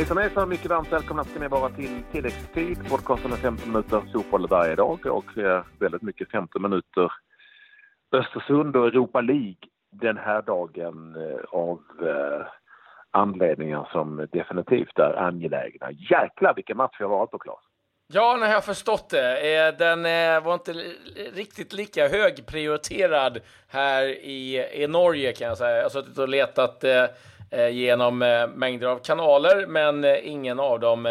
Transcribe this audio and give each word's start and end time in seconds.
Hejsan 0.00 0.18
hejsan, 0.18 0.48
mycket 0.48 0.70
varmt 0.70 0.92
välkomna 0.92 1.24
ska 1.24 1.40
ni 1.40 1.48
vara 1.48 1.70
till 1.70 2.02
tilläggstid. 2.12 2.88
Podcasten 2.88 3.32
är 3.32 3.36
15 3.36 3.72
minuter 3.72 4.02
fotboll 4.12 4.46
varje 4.46 4.74
dag 4.74 5.06
och 5.06 5.38
eh, 5.38 5.64
väldigt 5.78 6.02
mycket 6.02 6.30
15 6.30 6.62
minuter 6.62 7.12
Östersund 8.12 8.76
och 8.76 8.86
Europa 8.86 9.20
League 9.20 9.56
den 9.92 10.16
här 10.16 10.42
dagen 10.42 11.16
eh, 11.16 11.44
av 11.50 11.80
eh, 12.02 12.46
anledningar 13.10 13.88
som 13.92 14.28
definitivt 14.32 14.98
är 14.98 15.18
angelägna. 15.18 15.90
Jäklar 15.90 16.54
vilken 16.54 16.76
match 16.76 16.96
vi 16.98 17.04
har 17.04 17.10
varit 17.10 17.30
på, 17.30 17.38
Claes! 17.38 17.64
Ja, 18.12 18.36
nu 18.40 18.46
har 18.46 18.52
jag 18.52 18.64
förstått 18.64 19.10
det. 19.10 19.54
Eh, 19.56 19.76
den 19.78 20.06
eh, 20.06 20.44
var 20.44 20.54
inte 20.54 20.72
riktigt 21.34 21.72
lika 21.72 22.08
högprioriterad 22.08 23.40
här 23.68 24.04
i, 24.08 24.66
i 24.72 24.86
Norge 24.86 25.32
kan 25.32 25.48
jag 25.48 25.58
säga. 25.58 25.76
Jag 25.76 25.82
har 25.82 25.90
suttit 25.90 26.18
och 26.18 26.28
letat 26.28 26.84
eh, 26.84 27.04
genom 27.50 28.22
eh, 28.22 28.48
mängder 28.48 28.86
av 28.86 28.98
kanaler, 28.98 29.66
men 29.66 30.04
eh, 30.04 30.28
ingen 30.28 30.60
av 30.60 30.80
dem 30.80 31.08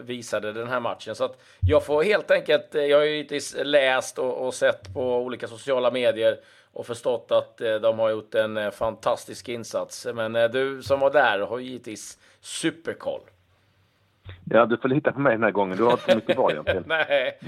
visade 0.00 0.52
den 0.52 0.68
här 0.68 0.80
matchen. 0.80 1.14
Så 1.14 1.24
att 1.24 1.42
jag 1.60 1.84
får 1.86 2.02
helt 2.02 2.30
enkelt, 2.30 2.74
jag 2.74 2.98
har 2.98 3.04
ju 3.04 3.40
läst 3.64 4.18
och, 4.18 4.46
och 4.46 4.54
sett 4.54 4.94
på 4.94 5.16
olika 5.16 5.48
sociala 5.48 5.90
medier 5.90 6.36
och 6.72 6.86
förstått 6.86 7.32
att 7.32 7.58
de 7.82 7.98
har 7.98 8.10
gjort 8.10 8.34
en 8.34 8.72
fantastisk 8.72 9.48
insats. 9.48 10.06
Men 10.14 10.32
du 10.32 10.82
som 10.82 11.00
var 11.00 11.10
där 11.10 11.38
har 11.38 11.58
givetvis 11.58 12.18
superkoll. 12.40 13.20
Ja, 14.44 14.66
du 14.66 14.76
får 14.76 14.88
lita 14.88 15.12
på 15.12 15.20
mig 15.20 15.32
den 15.32 15.42
här 15.42 15.50
gången. 15.50 15.76
Du 15.76 15.84
har 15.84 15.92
inte 15.92 16.10
så 16.10 16.16
mycket 16.16 16.36
val 16.36 16.52
egentligen. 16.52 16.84
Nej. 16.86 17.38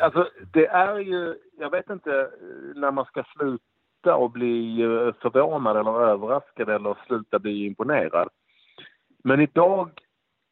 Alltså, 0.00 0.28
det 0.52 0.66
är 0.66 0.98
ju, 0.98 1.34
jag 1.58 1.70
vet 1.70 1.90
inte 1.90 2.30
när 2.74 2.90
man 2.90 3.04
ska 3.04 3.24
sluta 3.36 3.71
sluta 4.02 4.16
och 4.16 4.30
bli 4.30 4.82
eh, 4.82 5.14
förvånad 5.22 5.76
eller 5.76 6.00
överraskad 6.00 6.68
eller 6.68 6.96
sluta 7.06 7.38
bli 7.38 7.66
imponerad. 7.66 8.28
Men 9.24 9.40
idag, 9.40 9.90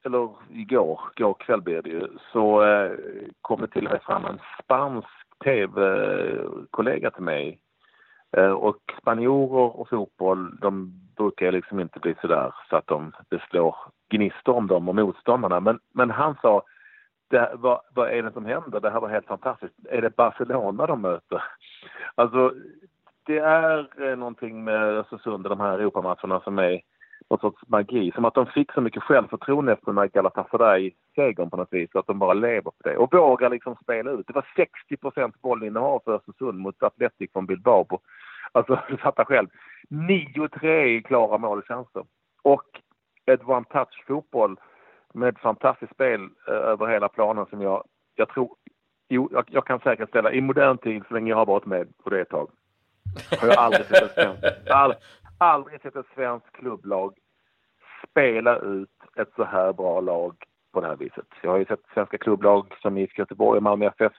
eller 0.04 0.30
igår, 0.50 1.00
igår 1.16 1.34
kväll 1.34 1.62
blir 1.62 1.82
det 1.82 1.90
ju, 1.90 2.08
så 2.32 2.62
eh, 2.62 2.92
kom 3.42 3.60
det 3.60 3.68
till 3.68 3.86
och 3.86 3.92
med 3.92 4.02
fram 4.02 4.24
en 4.24 4.38
spansk 4.62 5.08
tv-kollega 5.44 7.10
till 7.10 7.22
mig. 7.22 7.58
Eh, 8.36 8.52
och 8.52 8.94
spanjorer 9.00 9.80
och 9.80 9.88
fotboll, 9.88 10.58
de 10.60 10.92
brukar 11.16 11.52
liksom 11.52 11.80
inte 11.80 11.98
bli 11.98 12.14
sådär 12.20 12.54
så 12.70 12.76
att 12.76 12.86
de, 12.86 13.12
det 13.28 13.42
slår 13.50 13.76
gnistor 14.10 14.54
om 14.54 14.66
dem 14.66 14.88
och 14.88 14.94
motståndarna. 14.94 15.60
Men, 15.60 15.78
men 15.94 16.10
han 16.10 16.36
sa, 16.42 16.62
det, 17.30 17.50
vad, 17.54 17.80
vad 17.94 18.10
är 18.10 18.22
det 18.22 18.32
som 18.32 18.44
händer? 18.44 18.80
Det 18.80 18.90
här 18.90 19.00
var 19.00 19.08
helt 19.08 19.26
fantastiskt. 19.26 19.74
Är 19.88 20.02
det 20.02 20.16
Barcelona 20.16 20.86
de 20.86 21.00
möter? 21.00 21.42
Alltså, 22.14 22.52
det 23.30 23.38
är 23.38 24.08
eh, 24.10 24.16
någonting 24.16 24.64
med 24.64 24.98
alltså, 24.98 25.14
Östersund 25.14 25.46
och 25.46 25.50
de 25.50 25.60
här 25.60 25.78
Europamatcherna 25.78 26.40
som 26.40 26.58
är 26.58 26.80
någon 27.30 27.40
sorts 27.40 27.62
magi. 27.66 28.12
Som 28.14 28.24
att 28.24 28.34
de 28.34 28.46
fick 28.46 28.72
så 28.72 28.80
mycket 28.80 29.02
självförtroende 29.02 29.72
efter 29.72 29.86
den 29.86 29.98
här 29.98 30.06
Galatasaray-segern 30.06 31.50
på 31.50 31.56
något 31.56 31.72
vis. 31.72 31.90
Att 31.94 32.06
de 32.06 32.18
bara 32.18 32.32
lever 32.32 32.70
på 32.70 32.82
det 32.84 32.96
och 32.96 33.14
vågar 33.14 33.50
liksom 33.50 33.76
spela 33.82 34.10
ut. 34.10 34.26
Det 34.26 34.32
var 34.32 34.46
60 34.56 34.96
procent 34.96 35.40
bollinnehav 35.42 36.02
för 36.04 36.14
Östersund 36.14 36.58
mot 36.58 36.82
Atletic 36.82 37.32
från 37.32 37.46
Bilbao. 37.46 37.84
På, 37.84 38.00
alltså, 38.52 38.80
du 38.88 38.96
fattar 38.96 39.24
själv. 39.24 39.48
9-3 39.88 40.84
i 40.84 41.02
klara 41.02 41.38
målchanser. 41.38 42.04
Och 42.42 42.80
ett 43.26 43.42
one-touch-fotboll 43.42 44.56
med 45.14 45.38
fantastiskt 45.38 45.92
spel 45.94 46.20
eh, 46.48 46.54
över 46.54 46.86
hela 46.86 47.08
planen 47.08 47.46
som 47.50 47.62
jag, 47.62 47.84
jag 48.14 48.28
tror, 48.28 48.56
jo, 49.08 49.28
jag, 49.32 49.44
jag 49.46 49.66
kan 49.66 49.80
säkerställa 49.80 50.32
i 50.32 50.40
modern 50.40 50.78
tid 50.78 51.02
så 51.08 51.14
länge 51.14 51.30
jag 51.30 51.36
har 51.36 51.46
varit 51.46 51.66
med 51.66 51.96
på 52.04 52.10
det 52.10 52.20
ett 52.20 52.28
tag 52.28 52.50
har 53.40 53.48
jag 53.48 53.58
aldrig 53.58 53.86
sett 53.86 54.02
ett 54.02 54.14
svenskt, 54.14 54.70
all, 54.70 54.94
aldrig 55.38 55.80
sett 55.80 55.96
ett 55.96 56.06
svenskt 56.14 56.52
klubblag 56.52 57.14
spela 58.10 58.58
ut 58.58 58.88
ett 59.16 59.30
så 59.36 59.44
här 59.44 59.72
bra 59.72 60.00
lag 60.00 60.36
på 60.72 60.80
det 60.80 60.86
här 60.86 60.96
viset. 60.96 61.26
Jag 61.42 61.50
har 61.50 61.58
ju 61.58 61.64
sett 61.64 61.80
svenska 61.94 62.18
klubblag 62.18 62.74
som 62.82 62.98
IFK 62.98 63.22
Göteborg 63.22 63.56
och 63.56 63.62
Malmö 63.62 63.86
FF 63.86 64.12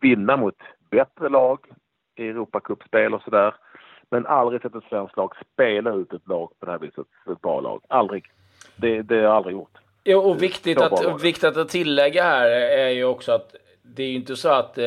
vinna 0.00 0.36
mot 0.36 0.58
bättre 0.90 1.28
lag 1.28 1.58
i 2.16 2.28
Europacupspel 2.28 3.14
och 3.14 3.22
sådär. 3.22 3.54
Men 4.10 4.26
aldrig 4.26 4.62
sett 4.62 4.74
ett 4.74 4.84
svenskt 4.88 5.16
lag 5.16 5.32
spela 5.52 5.94
ut 5.94 6.12
ett 6.12 6.28
lag 6.28 6.52
på 6.60 6.66
det 6.66 6.72
här 6.72 6.78
viset, 6.78 7.06
ett 7.32 7.40
bra 7.40 7.60
lag. 7.60 7.82
Aldrig. 7.88 8.24
Det, 8.76 9.02
det 9.02 9.14
har 9.14 9.22
jag 9.22 9.32
aldrig 9.32 9.56
gjort. 9.56 9.78
Jo, 10.04 10.18
och 10.18 10.42
viktigt 10.42 10.80
att, 10.80 11.22
viktigt 11.22 11.56
att 11.56 11.68
tillägga 11.68 12.22
här 12.22 12.50
är 12.50 12.88
ju 12.88 13.04
också 13.04 13.32
att 13.32 13.54
det 13.86 14.02
är 14.02 14.06
ju 14.06 14.14
inte 14.14 14.36
så 14.36 14.48
att 14.48 14.78
eh, 14.78 14.84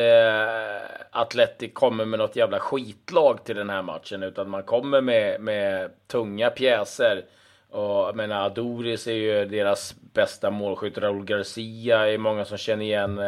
Atletic 1.10 1.70
kommer 1.74 2.04
med 2.04 2.18
något 2.18 2.36
jävla 2.36 2.58
skitlag 2.58 3.44
till 3.44 3.56
den 3.56 3.70
här 3.70 3.82
matchen, 3.82 4.22
utan 4.22 4.50
man 4.50 4.62
kommer 4.62 5.00
med, 5.00 5.40
med 5.40 5.90
tunga 6.06 6.50
pjäser. 6.50 7.24
Och 7.70 7.84
jag 7.84 8.16
menar, 8.16 8.46
Adoris 8.46 9.06
är 9.06 9.12
ju 9.12 9.44
deras 9.44 9.94
bästa 10.12 10.50
målskytt. 10.50 10.98
Raúl 10.98 11.24
Garcia 11.24 12.08
är 12.08 12.18
många 12.18 12.44
som 12.44 12.58
känner 12.58 12.84
igen 12.84 13.18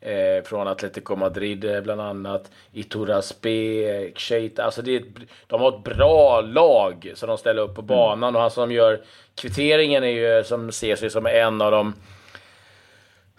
eh, 0.00 0.44
från 0.44 0.68
Atletico 0.68 1.16
Madrid 1.16 1.64
eh, 1.64 1.80
bland 1.80 2.00
annat. 2.00 2.50
Ituraspe, 2.72 4.12
Keita. 4.14 4.64
Alltså 4.64 4.82
det 4.82 4.96
är, 4.96 5.04
de 5.46 5.60
har 5.60 5.68
ett 5.68 5.84
bra 5.84 6.40
lag 6.40 7.12
som 7.14 7.28
de 7.28 7.38
ställer 7.38 7.62
upp 7.62 7.74
på 7.74 7.82
banan 7.82 8.28
mm. 8.28 8.34
och 8.34 8.40
han 8.40 8.50
som 8.50 8.72
gör 8.72 9.00
kvitteringen 9.34 10.04
är 10.04 10.36
ju 10.36 10.44
som 10.44 10.72
ser 10.72 10.96
sig 10.96 11.10
som 11.10 11.26
en 11.26 11.62
av 11.62 11.70
de 11.70 11.94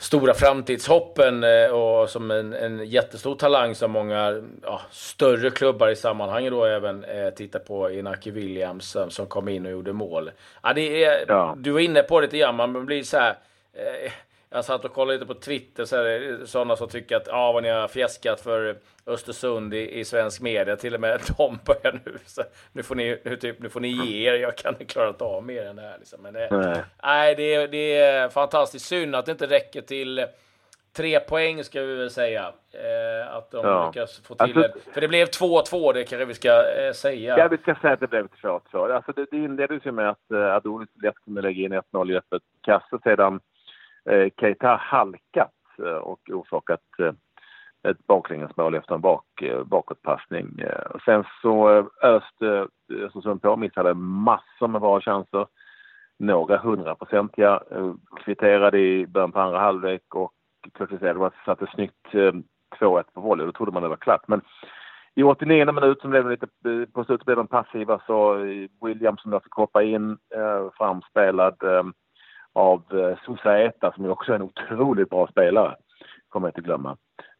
stora 0.01 0.33
framtidshoppen 0.33 1.43
eh, 1.43 1.69
och 1.69 2.09
som 2.09 2.31
en, 2.31 2.53
en 2.53 2.85
jättestor 2.85 3.35
talang 3.35 3.75
som 3.75 3.91
många 3.91 4.41
ja, 4.63 4.81
större 4.91 5.49
klubbar 5.49 5.89
i 5.89 5.95
sammanhanget 5.95 6.51
då 6.51 6.65
även 6.65 7.03
eh, 7.03 7.29
tittar 7.29 7.59
på 7.59 7.91
Inaki 7.91 8.31
Williams 8.31 8.89
som, 8.89 9.09
som 9.09 9.25
kom 9.25 9.49
in 9.49 9.65
och 9.65 9.71
gjorde 9.71 9.93
mål. 9.93 10.31
Ja, 10.63 10.73
det 10.73 11.03
är, 11.03 11.25
ja. 11.27 11.55
Du 11.57 11.71
var 11.71 11.79
inne 11.79 12.03
på 12.03 12.19
det 12.19 12.27
lite 12.27 12.37
grann, 12.37 12.55
man 12.55 12.85
blir 12.85 13.03
så 13.03 13.17
här 13.17 13.37
eh, 13.73 14.11
jag 14.53 14.65
satt 14.65 14.85
och 14.85 14.93
kollade 14.93 15.17
lite 15.17 15.33
på 15.33 15.39
Twitter, 15.39 15.85
så 15.85 15.95
är 15.95 16.45
sådana 16.45 16.75
som 16.75 16.89
tycker 16.89 17.15
att 17.15 17.27
ja, 17.27 17.51
vad 17.51 17.63
ni 17.63 17.69
har 17.69 17.87
fjäskat 17.87 18.41
för 18.41 18.77
Östersund 19.05 19.73
i, 19.73 19.99
i 19.99 20.05
svensk 20.05 20.41
media. 20.41 20.75
Till 20.75 20.95
och 20.95 21.01
med 21.01 21.21
de 21.37 21.59
börjar 21.65 21.99
nu. 22.05 22.17
Så 22.25 22.43
nu, 22.71 22.83
får 22.83 22.95
ni, 22.95 23.21
nu, 23.25 23.35
typ, 23.35 23.59
nu 23.59 23.69
får 23.69 23.79
ni 23.79 23.87
ge 23.87 24.29
er. 24.29 24.33
Jag 24.33 24.57
kan 24.57 24.73
inte 24.73 24.85
klara 24.85 25.13
av 25.19 25.43
mer 25.43 25.65
än 25.65 25.75
det 25.75 25.81
här. 25.81 25.97
Liksom. 25.99 26.21
Men 26.21 26.33
det, 26.33 26.47
nej. 26.51 26.83
nej 27.03 27.35
det, 27.35 27.53
är, 27.55 27.67
det 27.67 27.97
är 27.97 28.29
fantastiskt 28.29 28.85
synd 28.85 29.15
att 29.15 29.25
det 29.25 29.31
inte 29.31 29.47
räcker 29.47 29.81
till 29.81 30.25
tre 30.93 31.19
poäng 31.19 31.63
ska 31.63 31.81
vi 31.81 31.95
väl 31.95 32.09
säga. 32.09 32.53
Eh, 32.71 33.35
att 33.35 33.51
de 33.51 33.65
ja. 33.65 33.87
lyckas 33.87 34.19
få 34.19 34.35
till 34.35 34.43
alltså, 34.43 34.61
det. 34.61 34.93
För 34.93 35.01
det 35.01 35.07
blev 35.07 35.27
2-2, 35.27 35.93
det 35.93 36.03
kanske 36.03 36.25
vi 36.25 36.33
ska 36.33 36.49
eh, 36.49 36.93
säga. 36.93 37.37
Ja, 37.37 37.47
vi 37.47 37.57
ska 37.57 37.75
säga 37.75 37.93
att 37.93 37.99
det 37.99 38.07
blev 38.07 38.27
2-2. 38.27 38.95
Alltså, 38.95 39.11
det, 39.11 39.25
det 39.31 39.37
inleddes 39.37 39.85
ju 39.85 39.91
med 39.91 40.09
att 40.09 40.31
eh, 40.31 40.55
Adonis 40.55 40.89
lätt 41.03 41.15
kunde 41.25 41.41
lägga 41.41 41.65
in 41.65 41.73
1-0 41.73 42.11
i 42.11 42.17
öppet 42.17 42.41
kast 42.61 43.03
sedan 43.03 43.39
Eh, 44.09 44.29
Keita 44.39 44.75
halkat 44.75 45.51
eh, 45.85 45.93
och 45.93 46.19
orsakat 46.29 46.81
eh, 46.99 47.13
ett 47.91 48.07
baklängesmål 48.07 48.75
efter 48.75 48.95
en 48.95 49.01
bak, 49.01 49.43
bakåtpassning. 49.65 50.59
Sen 51.05 51.23
så 51.41 51.69
öste 52.01 52.67
Östersund 52.93 53.41
på, 53.41 53.57
missade 53.57 53.93
massor 53.93 54.67
med 54.67 54.81
bra 54.81 55.01
chanser. 55.01 55.47
Några 56.19 56.57
hundraprocentiga 56.57 57.61
kvitterade 58.25 58.79
i 58.79 59.07
början 59.07 59.31
på 59.31 59.39
andra 59.39 59.59
halvlek 59.59 60.15
och 60.15 60.31
Curtis 60.73 61.01
Edwards 61.01 61.35
satte 61.45 61.67
snyggt 61.67 62.07
2-1 62.79 63.03
på 63.13 63.21
volley. 63.21 63.45
Då 63.45 63.51
trodde 63.51 63.71
man 63.71 63.83
det 63.83 63.89
var 63.89 63.95
klart. 63.95 64.27
Men 64.27 64.41
i 65.15 65.23
89 65.23 65.71
minut 65.71 66.01
blev 66.03 66.29
lite, 66.29 66.47
på 66.93 67.03
slutet 67.03 67.25
blev 67.25 67.37
de 67.37 67.47
passiva 67.47 68.01
så 68.07 68.33
Williams 68.81 69.21
som 69.21 69.41
fick 69.41 69.53
hoppa 69.53 69.83
in, 69.83 70.17
framspelad 70.77 71.55
av 72.53 72.83
eh, 72.91 73.17
Susaeta 73.25 73.91
som 73.91 74.05
ju 74.05 74.09
också 74.09 74.31
är 74.31 74.35
en 74.35 74.41
otroligt 74.41 75.09
bra 75.09 75.27
spelare, 75.27 75.75
kommer 76.29 76.47
jag 76.47 76.51
inte 76.51 76.61
glömma. 76.61 76.97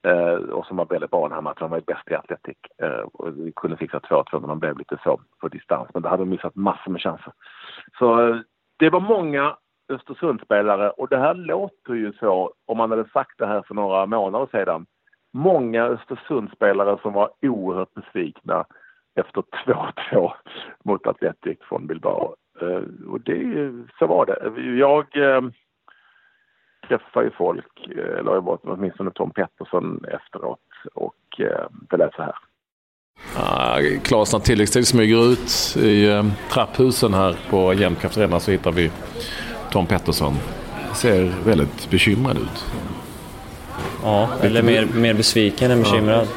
Eh, 0.08 0.34
och 0.34 0.66
som 0.66 0.78
var 0.78 0.86
väldigt 0.86 1.12
bra 1.12 1.28
den 1.28 1.36
här 1.36 1.42
matchen. 1.42 1.58
Han 1.60 1.70
var 1.70 1.78
ju 1.78 1.84
bäst 1.84 2.12
i 2.12 2.16
Atletic. 2.16 2.58
Eh, 2.78 3.06
och 3.14 3.38
vi 3.38 3.52
kunde 3.56 3.78
fixa 3.78 4.00
2-2 4.00 4.40
men 4.40 4.50
de 4.50 4.60
blev 4.60 4.78
lite 4.78 4.98
så 5.04 5.22
på 5.42 5.48
distans. 5.48 5.90
Men 5.94 6.02
då 6.04 6.10
hade 6.10 6.22
de 6.22 6.30
missat 6.30 6.56
massor 6.56 6.92
med 6.92 7.02
chanser. 7.02 7.34
Så 8.00 8.28
eh, 8.28 8.36
det 8.78 8.90
var 8.90 9.00
många 9.00 9.58
Östersundsspelare 9.90 10.90
och 10.90 11.10
det 11.10 11.18
här 11.18 11.34
låter 11.34 11.94
ju 11.94 12.14
så 12.14 12.54
om 12.66 12.78
man 12.78 12.92
hade 12.92 13.10
sagt 13.10 13.38
det 13.38 13.48
här 13.48 13.62
för 13.62 13.76
några 13.76 14.06
månader 14.06 14.48
sedan. 14.52 14.86
Många 15.34 15.84
Östersundsspelare 15.84 16.98
som 17.02 17.14
var 17.14 17.32
oerhört 17.42 17.94
besvikna 17.94 18.66
efter 19.16 19.42
2-2 20.12 20.32
mot 20.84 21.08
Atletic 21.08 21.58
från 21.62 21.88
Bilbao. 21.88 22.36
Eh, 22.62 23.10
och 23.12 23.22
det, 23.22 23.72
så 24.00 24.08
var 24.08 24.26
det. 24.26 24.62
Jag 24.78 25.36
eh, 25.36 25.42
träffade 26.88 27.26
ju 27.26 27.32
folk, 27.32 27.88
eh, 27.98 28.20
eller 28.20 28.34
jag 28.34 28.42
var 28.42 28.60
åtminstone 28.64 29.12
Tom 29.12 29.32
Pettersson 29.32 30.06
efteråt 30.06 30.60
och 30.94 31.40
eh, 31.40 31.68
det 31.90 31.98
lät 31.98 32.14
så 32.14 32.22
här. 32.22 32.36
Ah, 33.38 33.80
Klas, 34.04 34.34
när 34.34 34.40
tilläggstid 34.40 34.88
smyger 34.88 35.32
ut 35.32 35.76
i 35.78 36.10
eh, 36.10 36.26
trapphusen 36.52 37.14
här 37.14 37.36
på 37.50 37.74
Jämtkraft 37.74 38.18
Arena 38.18 38.40
så 38.40 38.52
hittar 38.52 38.72
vi 38.72 38.92
Tom 39.72 39.86
Pettersson. 39.86 40.34
Ser 40.94 41.46
väldigt 41.46 41.90
bekymrad 41.90 42.38
ut. 42.38 42.66
Ja, 44.04 44.30
eller 44.42 44.64
mer, 44.64 44.86
mer 44.96 45.14
besviken 45.14 45.72
än 45.72 45.80
bekymrad. 45.80 46.28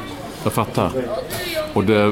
Jag 0.43 0.53
fattar. 0.53 0.91
Och 1.75 1.83
det 1.83 2.11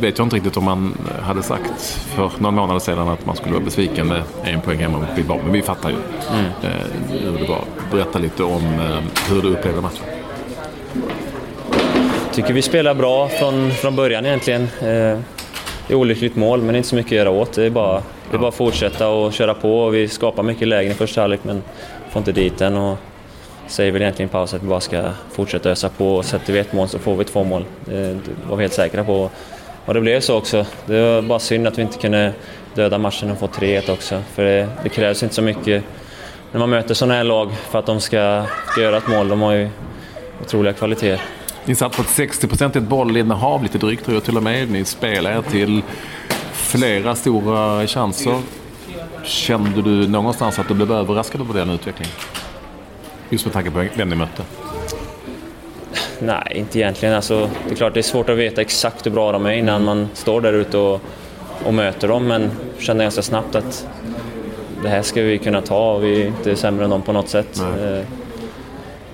vet 0.00 0.18
jag 0.18 0.26
inte 0.26 0.36
riktigt 0.36 0.56
om 0.56 0.64
man 0.64 0.98
hade 1.22 1.42
sagt 1.42 1.82
för 2.14 2.30
några 2.38 2.50
månader 2.50 2.80
sedan 2.80 3.08
att 3.08 3.26
man 3.26 3.36
skulle 3.36 3.54
vara 3.54 3.64
besviken 3.64 4.06
med 4.06 4.22
en 4.44 4.60
poäng 4.60 4.78
hemma 4.78 4.98
mot 4.98 5.16
Bilbao. 5.16 5.40
Men 5.42 5.52
vi 5.52 5.62
fattar 5.62 5.90
ju 5.90 5.96
mm. 6.30 6.44
eh, 6.44 6.70
hur 7.22 7.38
det 7.38 7.48
var. 7.48 7.64
Berätta 7.90 8.18
lite 8.18 8.42
om 8.42 8.64
eh, 8.64 9.30
hur 9.30 9.42
du 9.42 9.48
upplevde 9.48 9.80
matchen. 9.80 10.04
Jag 12.26 12.34
tycker 12.34 12.52
vi 12.52 12.62
spelar 12.62 12.94
bra 12.94 13.28
från, 13.28 13.70
från 13.70 13.96
början 13.96 14.26
egentligen. 14.26 14.62
Eh, 14.62 15.18
det 15.86 15.88
är 15.88 15.94
olyckligt 15.94 16.36
mål, 16.36 16.62
men 16.62 16.76
inte 16.76 16.88
så 16.88 16.96
mycket 16.96 17.12
att 17.12 17.16
göra 17.16 17.30
åt. 17.30 17.52
Det 17.52 17.64
är 17.64 17.70
bara, 17.70 18.02
det 18.30 18.36
är 18.36 18.38
bara 18.38 18.48
att 18.48 18.54
fortsätta 18.54 19.08
och 19.08 19.32
köra 19.32 19.54
på. 19.54 19.80
Och 19.80 19.94
vi 19.94 20.08
skapar 20.08 20.42
mycket 20.42 20.68
lägen 20.68 20.92
i 20.92 20.94
första 20.94 21.20
halvlek, 21.20 21.40
men 21.42 21.62
får 22.10 22.20
inte 22.20 22.32
dit 22.32 22.58
den. 22.58 22.76
Och 22.76 22.98
säger 23.72 23.92
väl 23.92 24.02
egentligen 24.02 24.28
i 24.28 24.32
paus 24.32 24.54
att 24.54 24.62
vi 24.62 24.66
bara 24.66 24.80
ska 24.80 25.10
fortsätta 25.30 25.70
ösa 25.70 25.88
på. 25.88 26.16
Och 26.16 26.24
sätter 26.24 26.52
vi 26.52 26.58
ett 26.58 26.72
mål 26.72 26.88
så 26.88 26.98
får 26.98 27.16
vi 27.16 27.24
två 27.24 27.44
mål. 27.44 27.64
Eh, 27.86 27.92
det 27.92 28.18
var 28.48 28.56
vi 28.56 28.62
helt 28.62 28.72
säkra 28.72 29.04
på. 29.04 29.30
Och 29.84 29.94
det 29.94 30.00
blev 30.00 30.20
så 30.20 30.36
också. 30.36 30.66
Det 30.86 31.00
var 31.00 31.22
bara 31.22 31.38
synd 31.38 31.66
att 31.66 31.78
vi 31.78 31.82
inte 31.82 31.98
kunde 31.98 32.32
döda 32.74 32.98
matchen 32.98 33.30
och 33.30 33.38
få 33.38 33.46
3-1 33.46 33.90
också. 33.90 34.22
För 34.34 34.44
det, 34.44 34.68
det, 34.82 34.88
krävs 34.88 35.22
inte 35.22 35.34
så 35.34 35.42
mycket 35.42 35.84
när 36.52 36.60
man 36.60 36.70
möter 36.70 36.94
sådana 36.94 37.14
här 37.14 37.24
lag 37.24 37.52
för 37.70 37.78
att 37.78 37.86
de 37.86 38.00
ska, 38.00 38.44
ska 38.72 38.80
göra 38.80 38.96
ett 38.96 39.08
mål. 39.08 39.28
De 39.28 39.40
har 39.40 39.52
ju 39.52 39.68
otroliga 40.42 40.72
kvaliteter. 40.72 41.20
Ni 41.64 41.74
satt 41.74 41.96
på 41.96 42.02
ett 42.02 42.08
60-procentigt 42.08 42.80
bollinnehav 42.80 43.62
lite 43.62 43.78
drygt 43.78 44.04
tror 44.04 44.16
jag 44.16 44.24
till 44.24 44.36
och 44.36 44.42
med. 44.42 44.70
Ni 44.70 44.84
spelade 44.84 45.42
till 45.42 45.82
flera 46.52 47.14
stora 47.14 47.86
chanser. 47.86 48.40
Kände 49.24 49.82
du 49.82 50.08
någonstans 50.08 50.58
att 50.58 50.68
du 50.68 50.74
blev 50.74 50.92
överraskad 50.92 51.40
över 51.40 51.54
den 51.54 51.70
utvecklingen? 51.70 52.12
Just 53.32 53.44
med 53.44 53.52
tanke 53.52 53.70
på 53.70 53.84
vem 53.96 54.08
ni 54.08 54.16
mötte. 54.16 54.42
Nej, 56.18 56.52
inte 56.54 56.78
egentligen. 56.78 57.14
Alltså, 57.14 57.50
det 57.66 57.72
är 57.72 57.76
klart 57.76 57.94
det 57.94 58.00
är 58.00 58.02
svårt 58.02 58.28
att 58.28 58.36
veta 58.36 58.60
exakt 58.60 59.06
hur 59.06 59.10
bra 59.10 59.32
de 59.32 59.46
är 59.46 59.52
innan 59.52 59.84
man 59.84 60.08
står 60.14 60.40
där 60.40 60.52
ute 60.52 60.78
och, 60.78 61.00
och 61.64 61.74
möter 61.74 62.08
dem, 62.08 62.26
men 62.26 62.42
jag 62.42 62.82
kände 62.82 63.04
ganska 63.04 63.22
snabbt 63.22 63.54
att 63.54 63.88
det 64.82 64.88
här 64.88 65.02
ska 65.02 65.22
vi 65.22 65.38
kunna 65.38 65.60
ta 65.60 65.92
och 65.92 66.04
vi 66.04 66.22
är 66.22 66.26
inte 66.26 66.56
sämre 66.56 66.84
än 66.84 66.90
dem 66.90 67.02
på 67.02 67.12
något 67.12 67.28
sätt. 67.28 67.60
Nej. 67.60 67.84
Eh, 67.84 68.04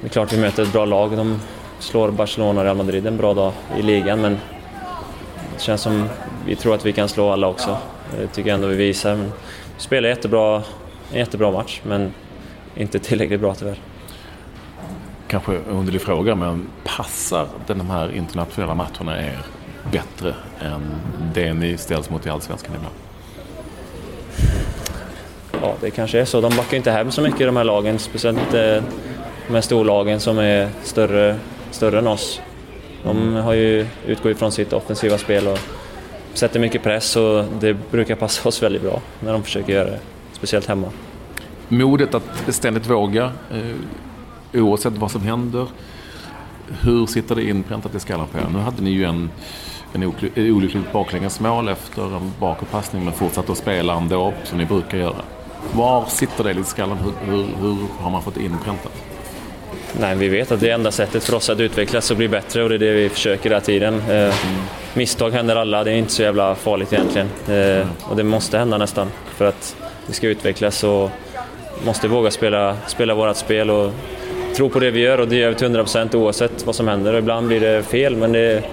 det 0.01 0.07
är 0.07 0.09
klart 0.09 0.33
vi 0.33 0.41
möter 0.41 0.63
ett 0.63 0.73
bra 0.73 0.85
lag. 0.85 1.17
De 1.17 1.41
slår 1.79 2.11
Barcelona 2.11 2.61
och 2.61 2.65
Real 2.65 2.77
Madrid 2.77 3.07
en 3.07 3.17
bra 3.17 3.35
dag 3.35 3.53
i 3.79 3.83
ligan, 3.83 4.21
men 4.21 4.39
det 5.57 5.63
känns 5.63 5.81
som 5.81 6.09
vi 6.47 6.57
tror 6.57 6.75
att 6.75 6.87
vi 6.87 6.93
kan 6.93 7.09
slå 7.09 7.31
alla 7.31 7.49
också. 7.49 7.77
Det 8.21 8.27
tycker 8.27 8.51
jag 8.51 8.55
ändå 8.55 8.69
vi 8.69 8.77
visar. 8.77 9.15
Men 9.15 9.33
vi 9.77 9.83
spelar 9.83 10.09
jättebra, 10.09 10.63
en 11.13 11.19
jättebra 11.19 11.51
match, 11.51 11.81
men 11.85 12.13
inte 12.77 12.99
tillräckligt 12.99 13.41
bra 13.41 13.55
tyvärr 13.55 13.79
kanske 15.29 15.53
underlig 15.53 16.03
fråga, 16.03 16.35
men 16.35 16.67
passar 16.85 17.47
de 17.67 17.91
här 17.91 18.13
internationella 18.13 18.75
matcherna 18.75 19.23
er 19.23 19.39
bättre 19.93 20.35
än 20.61 20.83
det 21.35 21.55
ni 21.55 21.77
ställs 21.77 22.11
mot 22.11 22.27
i 22.27 22.31
Allsvenskan 22.31 22.75
ibland? 22.75 22.95
Ja, 25.63 25.75
det 25.81 25.91
kanske 25.91 26.21
är 26.21 26.25
så. 26.25 26.41
De 26.41 26.57
backar 26.57 26.77
inte 26.77 26.91
hem 26.91 27.11
så 27.11 27.21
mycket 27.21 27.39
de 27.39 27.57
här 27.57 27.65
lagen, 27.65 27.99
speciellt 27.99 28.39
inte 28.39 28.83
de 29.47 29.55
här 29.55 29.61
storlagen 29.61 30.21
som 30.21 30.39
är 30.39 30.69
större, 30.83 31.37
större 31.71 31.99
än 31.99 32.07
oss. 32.07 32.41
De 33.05 33.35
har 33.35 33.53
ju, 33.53 33.87
utgår 34.07 34.33
ifrån 34.33 34.53
sitt 34.53 34.73
offensiva 34.73 35.19
spel 35.19 35.47
och 35.47 35.59
sätter 36.33 36.61
mycket 36.61 36.83
press 36.83 37.17
och 37.17 37.45
det 37.61 37.75
brukar 37.91 38.15
passa 38.15 38.49
oss 38.49 38.63
väldigt 38.63 38.83
bra 38.83 39.01
när 39.21 39.33
de 39.33 39.43
försöker 39.43 39.73
göra 39.73 39.91
det, 39.91 39.99
speciellt 40.33 40.67
hemma. 40.67 40.89
Modet 41.69 42.15
att 42.15 42.23
ständigt 42.49 42.87
våga, 42.87 43.25
eh, 43.51 43.77
oavsett 44.55 44.93
vad 44.93 45.11
som 45.11 45.23
händer. 45.23 45.67
Hur 46.83 47.07
sitter 47.07 47.35
det 47.35 47.43
inpräntat 47.43 47.95
i 47.95 48.01
skallen 48.01 48.27
på 48.27 48.39
er? 48.39 48.47
Nu 48.53 48.59
hade 48.59 48.83
ni 48.83 48.91
ju 48.91 49.05
en, 49.05 49.31
en 49.93 50.13
olyckligt 50.37 50.93
baklängesmål 50.93 51.69
efter 51.69 52.17
en 52.17 52.33
bakåtpassning 52.41 53.05
men 53.05 53.13
fortsatte 53.13 53.53
att 53.53 53.59
spela 53.59 53.95
ändå, 53.95 54.35
som 54.45 54.59
ni 54.59 54.65
brukar 54.65 54.99
göra. 54.99 55.23
Var 55.73 56.05
sitter 56.07 56.45
det 56.45 56.51
i 56.51 56.65
skallen? 56.65 56.99
Hur, 56.99 57.33
hur, 57.33 57.47
hur 57.61 57.77
har 57.99 58.11
man 58.11 58.23
fått 58.23 58.35
det 58.35 58.45
inpräntat? 58.45 58.93
Nej, 60.01 60.17
vi 60.17 60.29
vet 60.29 60.53
att 60.53 60.61
det 60.61 60.71
är 60.71 60.75
enda 60.75 60.91
sättet 60.91 61.25
för 61.25 61.35
oss 61.35 61.51
att 61.51 61.61
utvecklas 61.61 62.11
och 62.11 62.17
bli 62.17 62.29
bättre 62.29 62.63
och 62.63 62.69
det 62.69 62.75
är 62.75 62.79
det 62.79 62.93
vi 62.93 63.09
försöker 63.09 63.51
hela 63.51 63.61
tiden. 63.61 64.01
Mm. 64.09 64.33
Misstag 64.95 65.31
händer 65.31 65.57
alla, 65.57 65.85
det 65.85 65.91
är 65.91 65.95
inte 65.95 66.13
så 66.13 66.23
jävla 66.23 66.55
farligt 66.55 66.93
egentligen. 66.93 67.29
Mm. 67.49 67.89
Och 68.03 68.17
det 68.17 68.25
måste 68.25 68.59
hända 68.59 68.79
nästan 68.79 69.09
för 69.37 69.45
att 69.45 69.77
vi 70.07 70.15
ska 70.15 70.27
utvecklas 70.27 70.85
och 70.85 71.11
måste 71.87 72.09
våga 72.09 72.31
spela, 72.31 72.77
spela 72.87 73.15
vårt 73.15 73.37
spel 73.37 73.71
och 73.71 73.93
tro 74.59 74.69
på 74.69 74.79
det 74.79 74.91
vi 74.91 75.01
gör 75.01 75.21
och 75.21 75.29
det 75.29 75.37
gör 75.37 75.49
vi 75.49 75.55
till 75.55 75.69
100% 75.69 76.17
oavsett 76.17 76.67
vad 76.67 76.75
som 76.75 76.89
händer. 76.89 77.19
Ibland 77.19 77.49
blir 77.49 77.61
det 77.61 77.83
fel, 77.83 78.17
men 78.17 78.33
det, 78.33 78.65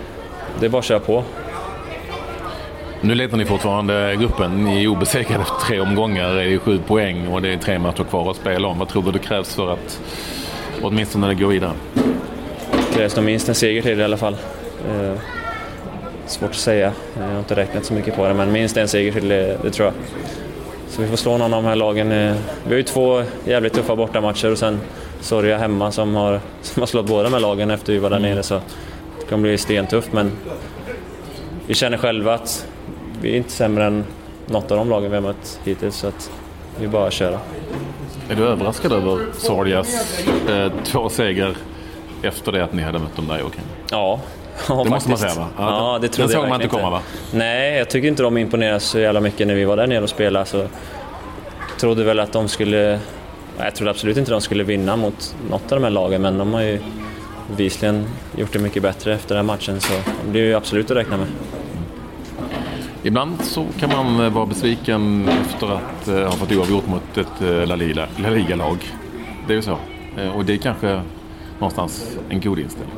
det 0.59 0.65
är 0.65 0.69
bara 0.69 0.79
att 0.79 0.85
köra 0.85 0.99
på. 0.99 1.23
Nu 3.01 3.15
leder 3.15 3.37
ni 3.37 3.45
fortfarande 3.45 4.15
gruppen. 4.19 4.63
Ni 4.63 4.83
är 4.83 4.87
obesegrade 4.87 5.41
efter 5.41 5.67
tre 5.67 5.79
omgångar. 5.79 6.33
Det 6.33 6.43
är 6.43 6.57
sju 6.57 6.79
poäng 6.87 7.27
och 7.27 7.41
det 7.41 7.53
är 7.53 7.57
tre 7.57 7.79
matcher 7.79 8.03
kvar 8.03 8.31
att 8.31 8.37
spela 8.37 8.67
om. 8.67 8.79
Vad 8.79 8.87
tror 8.87 9.03
du 9.03 9.11
det 9.11 9.19
krävs 9.19 9.55
för 9.55 9.73
att 9.73 10.01
åtminstone 10.81 11.33
gå 11.33 11.47
vidare? 11.47 11.71
Det 12.71 12.97
krävs 12.97 13.15
nog 13.15 13.25
minst 13.25 13.49
en 13.49 13.55
seger 13.55 13.81
till 13.81 13.99
i 13.99 14.03
alla 14.03 14.17
fall. 14.17 14.37
Eh, 14.89 15.19
svårt 16.25 16.49
att 16.49 16.55
säga. 16.55 16.91
Jag 17.19 17.27
har 17.27 17.39
inte 17.39 17.55
räknat 17.55 17.85
så 17.85 17.93
mycket 17.93 18.15
på 18.15 18.27
det, 18.27 18.33
men 18.33 18.51
minst 18.51 18.77
en 18.77 18.87
seger 18.87 19.11
till, 19.11 19.27
det, 19.27 19.57
det 19.63 19.71
tror 19.71 19.85
jag. 19.85 19.93
Så 20.89 21.01
vi 21.01 21.07
får 21.07 21.17
slå 21.17 21.37
någon 21.37 21.53
av 21.53 21.63
de 21.63 21.69
här 21.69 21.75
lagen. 21.75 22.11
Eh, 22.11 22.35
vi 22.63 22.69
har 22.69 22.77
ju 22.77 22.83
två 22.83 23.23
jävligt 23.45 23.73
tuffa 23.73 23.95
bortamatcher 23.95 24.51
och 24.51 24.57
sen 24.57 24.79
Soria 25.25 25.57
hemma 25.57 25.91
som 25.91 26.15
har, 26.15 26.39
som 26.61 26.81
har 26.81 26.87
slått 26.87 27.05
båda 27.05 27.23
de 27.23 27.33
här 27.33 27.39
lagen 27.39 27.71
efter 27.71 27.93
vi 27.93 27.99
var 27.99 28.09
där 28.09 28.17
mm. 28.17 28.31
nere. 28.31 28.43
Så 28.43 28.53
det 29.19 29.25
kommer 29.29 29.43
bli 29.43 29.57
stentufft, 29.57 30.13
men 30.13 30.31
vi 31.67 31.73
känner 31.73 31.97
själva 31.97 32.33
att 32.33 32.67
vi 33.21 33.31
är 33.31 33.37
inte 33.37 33.51
sämre 33.51 33.85
än 33.85 34.03
något 34.45 34.71
av 34.71 34.77
de 34.77 34.89
lagen 34.89 35.11
vi 35.11 35.17
har 35.17 35.21
mött 35.21 35.59
hittills. 35.63 35.95
Så 35.95 36.07
att 36.07 36.31
vi 36.79 36.87
bara 36.87 37.11
köra. 37.11 37.39
Är 38.29 38.35
du 38.35 38.43
överraskad 38.47 38.91
över 38.91 39.25
Sorias 39.37 40.19
eh, 40.49 40.71
två 40.83 41.09
segrar 41.09 41.55
efter 42.21 42.51
det 42.51 42.63
att 42.63 42.73
ni 42.73 42.81
hade 42.81 42.99
mött 42.99 43.15
dem 43.15 43.27
där 43.27 43.43
Åkern? 43.45 43.63
Ja, 43.91 44.19
Ja, 44.69 44.83
det 44.83 44.89
måste 44.89 45.09
man 45.09 45.17
säga 45.17 45.33
va? 45.35 45.47
Ja, 45.57 45.93
ja 45.93 45.99
det 45.99 46.07
tror 46.07 46.27
Den 46.27 46.33
såg 46.33 46.49
man 46.49 46.61
inte 46.61 46.75
komma 46.75 46.89
va? 46.89 47.01
Nej, 47.31 47.77
jag 47.77 47.89
tycker 47.89 48.07
inte 48.07 48.23
de 48.23 48.37
imponerade 48.37 48.79
så 48.79 48.99
jävla 48.99 49.19
mycket 49.19 49.47
när 49.47 49.55
vi 49.55 49.65
var 49.65 49.77
där 49.77 49.87
nere 49.87 50.03
och 50.03 50.09
spelade. 50.09 50.45
Så 50.45 50.57
jag 50.57 50.69
trodde 51.79 52.03
väl 52.03 52.19
att 52.19 52.31
de 52.31 52.47
skulle... 52.47 52.99
Jag 53.57 53.75
trodde 53.75 53.91
absolut 53.91 54.17
inte 54.17 54.31
de 54.31 54.41
skulle 54.41 54.63
vinna 54.63 54.95
mot 54.95 55.35
något 55.49 55.71
av 55.71 55.79
de 55.79 55.83
här 55.83 55.91
lagen, 55.91 56.21
men 56.21 56.37
de 56.37 56.53
har 56.53 56.61
ju 56.61 56.79
bevisligen 57.49 58.05
gjort 58.37 58.53
det 58.53 58.59
mycket 58.59 58.83
bättre 58.83 59.13
efter 59.13 59.35
den 59.35 59.45
här 59.45 59.55
matchen, 59.55 59.81
så 59.81 59.93
det 60.25 60.31
blir 60.31 60.41
ju 60.41 60.53
absolut 60.53 60.91
att 60.91 60.97
räkna 60.97 61.17
med. 61.17 61.27
Ibland 63.03 63.41
så 63.41 63.65
kan 63.79 63.89
man 63.89 64.25
eh, 64.25 64.33
vara 64.33 64.45
besviken 64.45 65.29
efter 65.29 65.67
att 65.67 66.07
eh, 66.07 66.19
ha 66.19 66.31
fått 66.31 66.51
oavgjort 66.51 66.87
mot 66.87 67.17
ett 67.17 67.41
eh, 67.41 67.67
La 67.67 67.75
Liga-lag. 68.29 68.77
Det 69.47 69.53
är 69.53 69.55
ju 69.55 69.61
så. 69.61 69.77
Och 70.35 70.45
det 70.45 70.53
är 70.53 70.57
kanske 70.57 71.01
någonstans 71.59 72.17
en 72.29 72.41
god 72.41 72.59
inställning. 72.59 72.95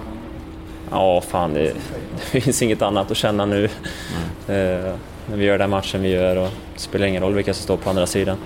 Ja, 0.92 1.22
fan 1.22 1.54
det, 1.54 1.74
det 2.32 2.42
finns 2.42 2.62
inget 2.62 2.82
annat 2.82 3.12
att 3.12 3.18
känna 3.18 3.46
nu. 3.46 3.70
Mm. 4.48 4.86
Eh, 4.86 4.94
när 5.30 5.38
vi 5.38 5.46
gör 5.46 5.58
den 5.58 5.70
matchen 5.70 6.02
vi 6.02 6.10
gör 6.10 6.36
och 6.36 6.50
det 6.74 6.80
spelar 6.80 7.06
ingen 7.06 7.24
roll 7.24 7.34
vilka 7.34 7.54
som 7.54 7.64
står 7.64 7.78
på 7.78 7.90
andra 7.90 8.06
sidan. 8.06 8.38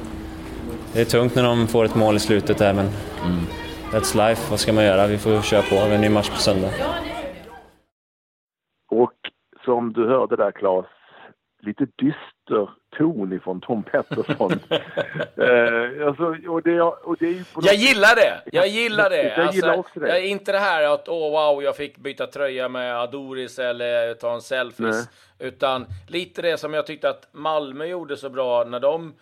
Det 0.93 1.01
är 1.01 1.05
tungt 1.05 1.36
när 1.36 1.43
de 1.43 1.67
får 1.67 1.86
ett 1.86 1.95
mål 1.95 2.15
i 2.15 2.19
slutet 2.19 2.57
där 2.57 2.74
men 2.74 2.86
mm. 2.86 3.45
that's 3.91 4.27
life, 4.27 4.50
vad 4.50 4.60
ska 4.60 4.74
man 4.74 4.83
göra? 4.83 5.07
Vi 5.07 5.17
får 5.17 5.41
köra 5.41 5.62
på, 5.62 5.75
vi 5.75 5.81
har 5.81 5.89
en 5.89 6.01
ny 6.01 6.10
match 6.10 6.29
på 6.29 6.36
söndag. 6.36 6.69
Och 8.89 9.13
som 9.65 9.93
du 9.93 10.07
hörde 10.07 10.36
där 10.36 10.51
Claes, 10.51 10.86
lite 11.62 11.86
dyster 11.86 12.69
ton 12.98 13.33
ifrån 13.33 13.62
Tom 13.62 13.83
Pettersson. 13.83 14.51
eh, 15.36 16.07
alltså, 16.07 16.36
och 16.50 16.62
det, 16.62 16.81
och 16.81 17.17
det 17.19 17.27
är 17.27 17.43
jag 17.62 17.75
gillar 17.75 18.15
det! 18.15 18.41
Jag 18.51 18.67
gillar 18.67 19.10
det! 19.10 19.24
jag 19.24 19.39
alltså, 19.39 19.55
gillar 19.55 19.77
också 19.77 20.00
det. 20.00 20.07
Jag, 20.07 20.25
inte 20.25 20.51
det 20.51 20.60
här 20.60 20.83
att 20.83 21.10
åh 21.10 21.15
oh, 21.15 21.31
wow, 21.31 21.63
jag 21.63 21.75
fick 21.75 21.98
byta 21.98 22.27
tröja 22.27 22.69
med 22.69 22.98
Adoris 22.98 23.60
eller 23.60 24.13
ta 24.13 24.33
en 24.33 24.41
selfies. 24.41 25.10
Nej. 25.39 25.48
Utan 25.48 25.86
lite 26.07 26.41
det 26.41 26.57
som 26.57 26.74
jag 26.74 26.88
tyckte 26.88 27.10
att 27.10 27.27
Malmö 27.31 27.86
gjorde 27.86 28.17
så 28.17 28.29
bra 28.29 28.63
när 28.63 28.79
de 28.79 29.13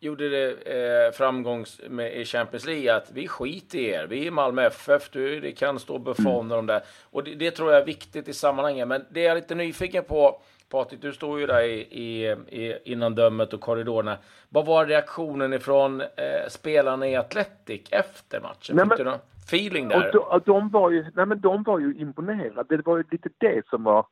gjorde 0.00 0.28
det 0.28 0.50
eh, 0.50 1.12
framgångs 1.12 1.80
med, 1.88 2.16
i 2.16 2.24
Champions 2.24 2.66
League 2.66 2.94
att 2.94 3.10
vi 3.12 3.28
skiter 3.28 3.78
i 3.78 3.88
er. 3.88 4.06
Vi 4.06 4.26
är 4.26 4.30
Malmö 4.30 4.62
FF, 4.62 5.10
du, 5.10 5.40
det 5.40 5.52
kan 5.52 5.78
stå 5.78 5.98
Buffon 5.98 6.50
och 6.50 6.56
de 6.56 6.66
där. 6.66 6.82
Och 7.10 7.24
det, 7.24 7.34
det, 7.34 7.50
tror 7.50 7.72
jag 7.72 7.82
är 7.82 7.86
viktigt 7.86 8.28
i 8.28 8.32
sammanhanget. 8.32 8.88
Men 8.88 9.04
det 9.10 9.20
är 9.20 9.28
jag 9.28 9.34
lite 9.34 9.54
nyfiken 9.54 10.04
på 10.04 10.40
Patrik, 10.70 11.02
du 11.02 11.12
står 11.12 11.40
ju 11.40 11.46
där 11.46 11.62
i, 11.62 11.80
i, 11.80 12.36
i 12.48 12.78
innandömet 12.84 13.52
och 13.52 13.60
korridorerna. 13.60 14.16
Vad 14.48 14.66
var 14.66 14.86
reaktionen 14.86 15.52
ifrån 15.52 16.00
eh, 16.00 16.06
spelarna 16.48 17.08
i 17.08 17.16
Atletic 17.16 17.82
efter 17.90 18.40
matchen? 18.40 18.76
Nej, 18.76 18.84
Fick 18.88 18.98
du 18.98 19.04
någon 19.04 19.18
feeling 19.46 19.88
där? 19.88 20.16
Och 20.16 20.42
de, 20.44 20.52
de, 20.52 20.68
var 20.68 20.90
ju, 20.90 21.02
nej, 21.14 21.26
men 21.26 21.40
de 21.40 21.62
var 21.62 21.78
ju 21.78 21.94
imponerade. 21.94 22.76
Det 22.76 22.86
var 22.86 22.96
ju 22.96 23.04
lite 23.10 23.28
det 23.38 23.66
som 23.68 23.84
var... 23.84 24.06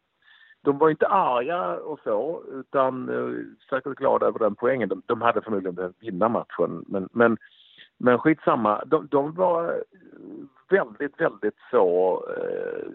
De 0.64 0.78
var 0.78 0.90
inte 0.90 1.06
arga 1.06 1.76
och 1.76 2.00
så, 2.04 2.42
utan 2.52 3.08
eh, 3.08 3.44
säkert 3.70 3.98
glada 3.98 4.26
över 4.26 4.38
den 4.38 4.54
poängen. 4.54 4.88
De, 4.88 5.02
de 5.06 5.20
hade 5.20 5.42
förmodligen 5.42 5.74
behövt 5.74 6.02
vinna 6.02 6.28
matchen, 6.28 6.84
men, 6.88 7.08
men, 7.12 7.36
men 7.98 8.18
skitsamma. 8.18 8.84
De, 8.86 9.08
de 9.10 9.34
var 9.34 9.64
eh, 9.64 9.80
väldigt, 10.70 11.20
väldigt 11.20 11.56
så 11.70 12.24
eh, 12.36 12.88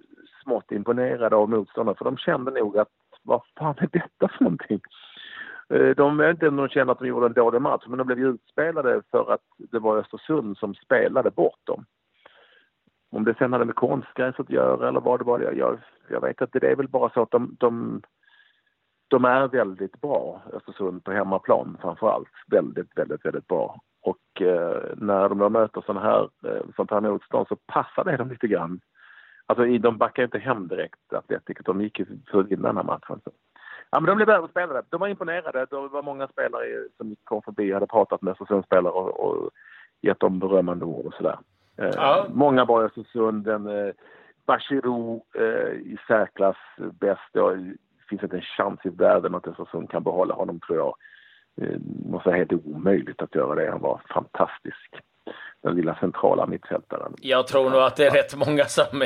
smått 0.44 0.72
imponerade 0.72 1.36
av 1.36 1.50
motståndarna 1.50 1.98
för 1.98 2.06
de 2.06 2.18
kände 2.18 2.52
nog 2.52 2.78
att 2.78 2.90
vad 3.24 3.42
fan 3.58 3.76
är 3.78 3.90
detta 3.92 4.28
för 4.28 4.44
någonting? 4.44 4.82
Eh, 5.70 5.90
de 5.90 6.18
vet 6.18 6.30
inte 6.30 6.48
om 6.48 6.56
de 6.56 6.70
kände 6.70 6.92
att 6.92 7.00
de 7.00 7.08
gjorde 7.08 7.26
en 7.26 7.34
dålig 7.34 7.62
match 7.62 7.84
men 7.88 7.98
de 7.98 8.08
blev 8.08 8.20
ju 8.20 8.30
utspelade 8.30 9.02
för 9.12 9.34
att 9.34 9.42
det 9.58 9.80
var 9.80 9.98
Östersund 9.98 10.58
som 10.58 10.76
spelade 10.76 11.32
bort 11.32 11.60
dem. 11.64 11.86
Om 13.12 13.24
det 13.24 13.36
sen 13.38 13.54
hade 13.54 13.66
med 13.66 13.76
konstgräs 13.76 14.40
att 14.40 14.50
göra 14.50 14.88
eller 14.88 15.00
vad 15.00 15.20
det 15.20 15.24
var, 15.24 15.40
jag, 15.40 15.80
jag 16.10 16.22
vet 16.22 16.42
inte. 16.42 16.60
Det 16.60 16.72
är 16.72 16.76
väl 16.76 16.88
bara 16.88 17.10
så 17.10 17.22
att 17.22 17.32
de, 17.32 17.56
de, 17.60 18.02
de 19.08 19.26
är 19.26 19.48
väldigt 19.48 20.02
bra, 20.02 20.42
Östersund, 20.54 21.04
på 21.04 21.12
hemmaplan 21.12 21.78
framför 21.82 22.10
allt. 22.10 22.32
Väldigt, 22.48 22.98
väldigt, 22.98 23.26
väldigt 23.26 23.48
bra. 23.48 23.82
Och 24.02 24.42
eh, 24.42 24.82
när 24.96 25.30
de 25.30 25.38
då 25.38 25.50
möter 25.50 25.82
sådana 25.82 26.02
här, 26.02 26.30
eh, 26.46 26.62
sånt 26.76 26.92
här 26.92 27.02
motstånd 27.02 27.48
så 27.48 27.56
passar 27.56 28.04
det 28.04 28.18
dem 28.18 28.30
lite 28.30 28.48
grann. 28.48 28.80
Alltså 29.46 29.66
de 29.66 29.98
backar 29.98 30.24
inte 30.24 30.40
hem 30.40 30.68
direkt, 30.68 31.14
Atletico. 31.14 31.64
De 31.64 31.82
gick 31.82 32.00
ju 32.00 32.06
för 32.32 32.40
att 32.40 32.52
vinna 32.52 32.68
den 32.68 32.78
här 32.78 32.84
matchen. 32.84 33.20
Så. 33.24 33.32
Ja, 33.90 34.00
men 34.00 34.06
de 34.06 34.16
blev 34.16 34.30
överspelade. 34.30 34.84
De 34.90 35.00
var 35.00 35.08
imponerade. 35.08 35.66
Det 35.70 35.76
var 35.76 36.04
många 36.04 36.28
spelare 36.28 36.66
som 36.98 37.16
kom 37.24 37.42
förbi 37.42 37.72
och 37.72 37.74
hade 37.74 37.88
pratat 37.88 38.22
med 38.22 38.32
Östersundsspelare 38.32 38.94
och, 38.94 39.20
och 39.20 39.50
gett 40.02 40.20
dem 40.20 40.40
berömmande 40.40 40.86
ord 40.86 41.06
och 41.06 41.14
sådär. 41.14 41.38
Eh, 41.78 41.92
ja. 41.96 42.28
Många 42.34 42.66
bra 42.66 42.82
i 42.82 42.86
Östersund. 42.86 43.48
Eh, 43.48 43.60
Bachirou 44.46 45.24
eh, 45.36 45.74
i 45.74 45.98
särklass 46.08 46.58
bäst. 47.00 47.34
Det 47.34 47.76
finns 48.10 48.24
inte 48.24 48.36
en 48.36 48.42
chans 48.42 48.80
i 48.84 48.90
världen 48.90 49.36
att 49.36 49.48
Östersund 49.48 49.90
kan 49.90 50.04
behålla 50.04 50.34
honom 50.34 50.60
tror 50.60 50.78
jag. 50.78 50.96
Det 51.56 51.80
måste 52.10 52.30
vara 52.30 52.38
helt 52.38 52.54
omöjligt 52.54 53.22
att 53.22 53.36
göra 53.36 53.56
det. 53.56 53.72
Han 53.72 53.82
var 53.82 54.02
fantastisk 54.10 54.96
den 55.64 55.76
lilla 55.76 55.96
centrala 55.96 56.46
mittfältaren. 56.46 57.14
Jag 57.22 57.48
tror 57.48 57.70
nog 57.70 57.82
att 57.82 57.96
det 57.96 58.06
är 58.06 58.12
rätt 58.12 58.36
många 58.36 58.66
som 58.66 59.06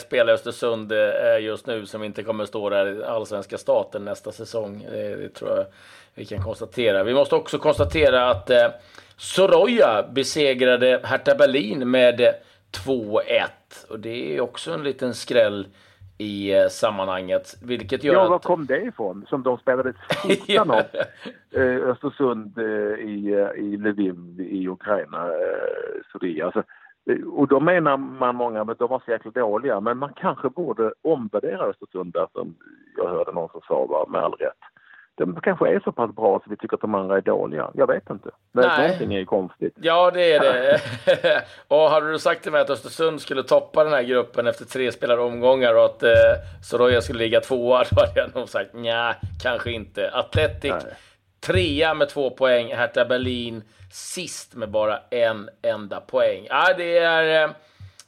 spelar 0.00 0.32
i 0.32 0.34
Östersund 0.34 0.92
eh, 0.92 1.38
just 1.40 1.66
nu 1.66 1.86
som 1.86 2.04
inte 2.04 2.22
kommer 2.22 2.44
stå 2.44 2.70
där 2.70 2.86
i 2.86 3.04
allsvenska 3.04 3.58
staten 3.58 4.04
nästa 4.04 4.32
säsong. 4.32 4.82
Eh, 4.82 5.16
det, 5.16 5.28
tror 5.28 5.50
jag 5.50 5.66
vi 6.14 6.24
kan 6.24 6.42
konstatera. 6.42 7.04
Vi 7.04 7.14
måste 7.14 7.34
också 7.34 7.58
konstatera 7.58 8.30
att 8.30 8.50
eh, 8.50 8.68
Soroja 9.16 10.04
besegrade 10.12 11.00
Hertha 11.04 11.34
Berlin 11.34 11.90
med 11.90 12.34
2-1 12.86 13.20
och 13.88 14.00
det 14.00 14.36
är 14.36 14.40
också 14.40 14.72
en 14.72 14.82
liten 14.82 15.14
skräll 15.14 15.66
i 16.20 16.54
eh, 16.54 16.68
sammanhanget. 16.68 17.56
Vilket 17.62 18.04
gör 18.04 18.14
ja, 18.14 18.28
var 18.28 18.38
kom 18.38 18.66
det 18.66 18.82
ifrån? 18.82 19.26
Som 19.28 19.42
de 19.42 19.58
spelade 19.58 19.92
skjortan 19.92 20.70
av 20.70 20.78
eh, 21.50 21.88
Östersund 21.90 22.58
eh, 22.58 22.94
i, 22.94 23.50
i 23.56 23.76
Lviv 23.76 24.40
i 24.40 24.68
Ukraina. 24.68 25.26
Eh, 25.26 26.44
alltså, 26.44 26.62
och 27.26 27.48
då 27.48 27.60
menar 27.60 27.96
man 27.96 28.36
många 28.36 28.62
att 28.62 28.78
de 28.78 28.88
var 28.88 29.02
så 29.04 29.10
jäkla 29.10 29.30
dåliga. 29.30 29.80
Men 29.80 29.98
man 29.98 30.12
kanske 30.16 30.48
borde 30.48 30.92
omvärdera 31.02 31.64
Östersund 31.64 32.12
där 32.12 32.26
som 32.32 32.54
jag 32.96 33.08
hörde 33.08 33.32
någon 33.32 33.48
som 33.48 33.60
sa 33.60 33.86
var 33.86 34.06
med 34.06 34.20
all 34.20 34.32
rätt 34.32 34.58
de 35.20 35.40
kanske 35.40 35.68
är 35.68 35.80
så 35.80 35.92
pass 35.92 36.14
bra 36.14 36.40
så 36.44 36.50
vi 36.50 36.56
tycker 36.56 36.74
att 36.74 36.80
de 36.80 36.94
andra 36.94 37.16
är 37.16 37.20
dåliga. 37.20 37.70
Jag 37.74 37.86
vet 37.86 38.10
inte. 38.10 38.30
Men 38.52 38.68
Nej. 38.68 38.82
någonting 38.82 39.14
är 39.14 39.24
konstigt. 39.24 39.74
Ja, 39.80 40.10
det 40.10 40.32
är 40.32 40.40
det. 40.40 41.42
och 41.68 41.90
hade 41.90 42.12
du 42.12 42.18
sagt 42.18 42.42
till 42.42 42.52
mig 42.52 42.60
att 42.60 42.70
Östersund 42.70 43.20
skulle 43.20 43.42
toppa 43.42 43.84
den 43.84 43.92
här 43.92 44.02
gruppen 44.02 44.46
efter 44.46 44.64
tre 44.64 44.92
spelare 44.92 45.20
omgångar 45.20 45.74
och 45.74 45.84
att 45.84 46.02
eh, 46.02 46.10
Soroya 46.62 47.00
skulle 47.00 47.18
ligga 47.18 47.40
tvåa, 47.40 47.84
då 47.90 48.00
hade 48.00 48.20
jag 48.20 48.34
nog 48.34 48.48
sagt 48.48 48.74
nja, 48.74 49.14
kanske 49.42 49.72
inte. 49.72 50.10
Atletic 50.12 50.72
Nej. 50.72 50.94
trea 51.40 51.94
med 51.94 52.08
två 52.08 52.30
poäng, 52.30 52.74
Hertha 52.74 53.04
Berlin 53.04 53.62
sist 53.92 54.54
med 54.54 54.70
bara 54.70 54.98
en 55.10 55.48
enda 55.62 56.00
poäng. 56.00 56.46
Ja, 56.48 56.74
det 56.78 56.98
är 56.98 57.44
eh, 57.44 57.50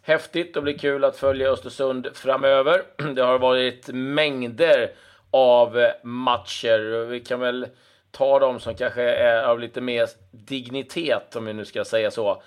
häftigt 0.02 0.56
och 0.56 0.62
blir 0.62 0.78
kul 0.78 1.04
att 1.04 1.16
följa 1.16 1.48
Östersund 1.50 2.08
framöver. 2.14 2.82
Det 3.14 3.22
har 3.22 3.38
varit 3.38 3.88
mängder 3.92 4.90
av 5.32 5.86
matcher. 6.02 7.04
Vi 7.04 7.20
kan 7.20 7.40
väl 7.40 7.66
ta 8.10 8.38
dem 8.38 8.60
som 8.60 8.74
kanske 8.74 9.02
är 9.02 9.44
av 9.44 9.60
lite 9.60 9.80
mer 9.80 10.08
dignitet, 10.30 11.36
om 11.36 11.44
vi 11.44 11.52
nu 11.52 11.64
ska 11.64 11.84
säga 11.84 12.10
så. 12.10 12.42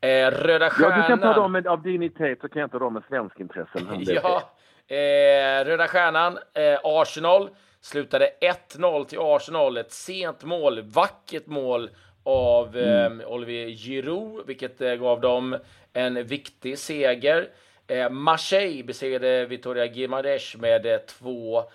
Eh, 0.00 0.30
Röda 0.30 0.70
Stjärnan... 0.70 0.98
Ja, 0.98 1.02
du 1.02 1.08
kan 1.08 1.20
ta 1.20 1.32
dem 1.40 1.52
med, 1.52 1.66
av 1.66 1.82
dignitet, 1.82 2.40
så 2.40 2.48
kan 2.48 2.60
jag 2.60 2.72
ta 2.72 2.78
dem 2.78 2.94
med 2.94 3.02
svensk 3.08 3.40
intressen. 3.40 3.88
ja, 3.98 4.50
eh, 4.88 5.64
Röda 5.64 5.88
Stjärnan, 5.88 6.38
eh, 6.54 6.78
Arsenal, 6.84 7.50
slutade 7.80 8.30
1-0 8.40 9.04
till 9.04 9.18
Arsenal. 9.20 9.76
Ett 9.76 9.92
sent 9.92 10.44
mål, 10.44 10.82
vackert 10.82 11.46
mål 11.46 11.90
av 12.22 12.76
mm. 12.76 13.20
eh, 13.20 13.28
Olivier 13.28 13.68
Giroud, 13.68 14.46
vilket 14.46 14.80
eh, 14.80 14.94
gav 14.94 15.20
dem 15.20 15.56
en 15.92 16.26
viktig 16.26 16.78
seger. 16.78 17.48
Eh, 17.86 18.10
Marseille 18.10 18.84
besegrade 18.84 19.46
Vittoria 19.46 19.86
Gimares 19.86 20.56
med 20.56 21.06
2 21.06 21.60
1 21.60 21.66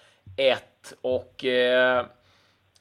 och 1.01 1.45
eh, 1.45 2.05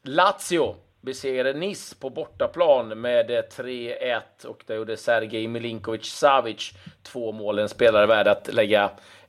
Lazio 0.02 0.76
besegrade 1.00 1.58
Nice 1.58 1.96
på 2.00 2.10
bortaplan 2.10 3.00
med 3.00 3.30
eh, 3.30 3.42
3-1 3.56 4.20
och 4.44 4.64
det 4.66 4.74
gjorde 4.74 4.96
Sergej 4.96 5.48
Milinkovic 5.48 6.04
Savic 6.04 6.72
två 7.02 7.32
mål. 7.32 7.58
En 7.58 7.68
spelare 7.68 8.06
värd 8.06 8.28
att 8.28 8.54
lägga 8.54 8.84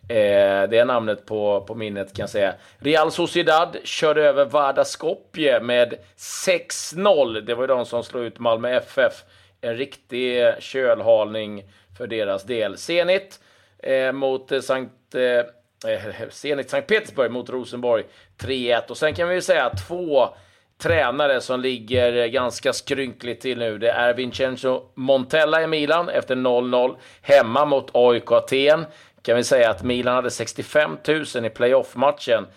eh, 0.10 0.70
det 0.70 0.86
namnet 0.86 1.26
på, 1.26 1.62
på 1.62 1.76
minnet 1.76 2.16
kan 2.16 2.24
jag 2.24 2.30
säga. 2.30 2.54
Real 2.78 3.12
Sociedad 3.12 3.78
körde 3.84 4.24
över 4.24 4.46
Varda 4.46 4.86
Skopje 4.86 5.60
med 5.60 5.94
6-0. 6.18 7.42
Det 7.42 7.56
var 7.56 7.64
ju 7.64 7.68
de 7.68 7.86
som 7.86 8.04
slog 8.04 8.24
ut 8.24 8.40
Malmö 8.40 8.70
FF. 8.70 9.24
En 9.62 9.76
riktig 9.78 10.46
eh, 10.46 10.54
kölhalning 10.60 11.64
för 11.98 12.08
deras 12.08 12.44
del. 12.44 12.78
Zenit 12.78 13.40
eh, 13.80 14.12
mot 14.12 14.52
eh, 14.52 14.62
Sankt 14.62 15.16
eh, 15.16 15.46
Äh, 15.88 16.30
Zenit 16.30 16.70
Sankt 16.70 16.88
Petersburg 16.88 17.32
mot 17.32 17.50
Rosenborg 17.50 18.04
3-1. 18.38 18.90
Och 18.90 18.98
sen 18.98 19.16
kan 19.16 19.30
vi 19.30 19.42
säga 19.42 19.70
två 19.70 20.30
tränare 20.78 21.42
som 21.42 21.60
ligger 21.60 22.28
ganska 22.28 22.74
skrynkligt 22.74 23.42
till 23.42 23.58
nu. 23.58 23.78
Det 23.78 23.90
är 23.90 24.14
Vincenzo 24.14 24.84
Montella 24.96 25.64
i 25.64 25.68
Milan 25.68 26.10
efter 26.10 26.36
0-0 26.36 26.96
hemma 27.22 27.66
mot 27.66 27.90
AIK 27.94 28.32
Aten. 28.32 28.86
Kan 29.22 29.36
vi 29.36 29.44
säga 29.44 29.70
att 29.70 29.84
Milan 29.84 30.16
hade 30.16 30.32
65 30.32 30.98
000 31.36 31.46
i 31.46 31.50
playoff-matchen. 31.50 32.48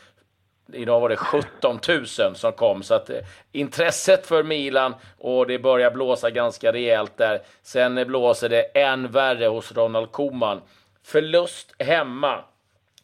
Idag 0.73 1.01
var 1.01 1.09
det 1.09 1.17
17 1.17 1.79
000 1.89 2.07
som 2.35 2.53
kom, 2.53 2.83
så 2.83 2.95
att 2.95 3.11
eh, 3.11 3.17
intresset 3.53 4.27
för 4.27 4.43
Milan 4.43 4.95
och 5.19 5.47
det 5.47 5.59
börjar 5.59 5.91
blåsa 5.91 6.31
ganska 6.31 6.73
rejält 6.73 7.17
där. 7.17 7.43
Sen 7.63 8.05
blåser 8.07 8.49
det 8.49 8.63
än 8.63 9.11
värre 9.11 9.47
hos 9.47 9.73
Ronald 9.73 10.13
Koeman. 10.13 10.61
Förlust 11.05 11.75
hemma 11.79 12.45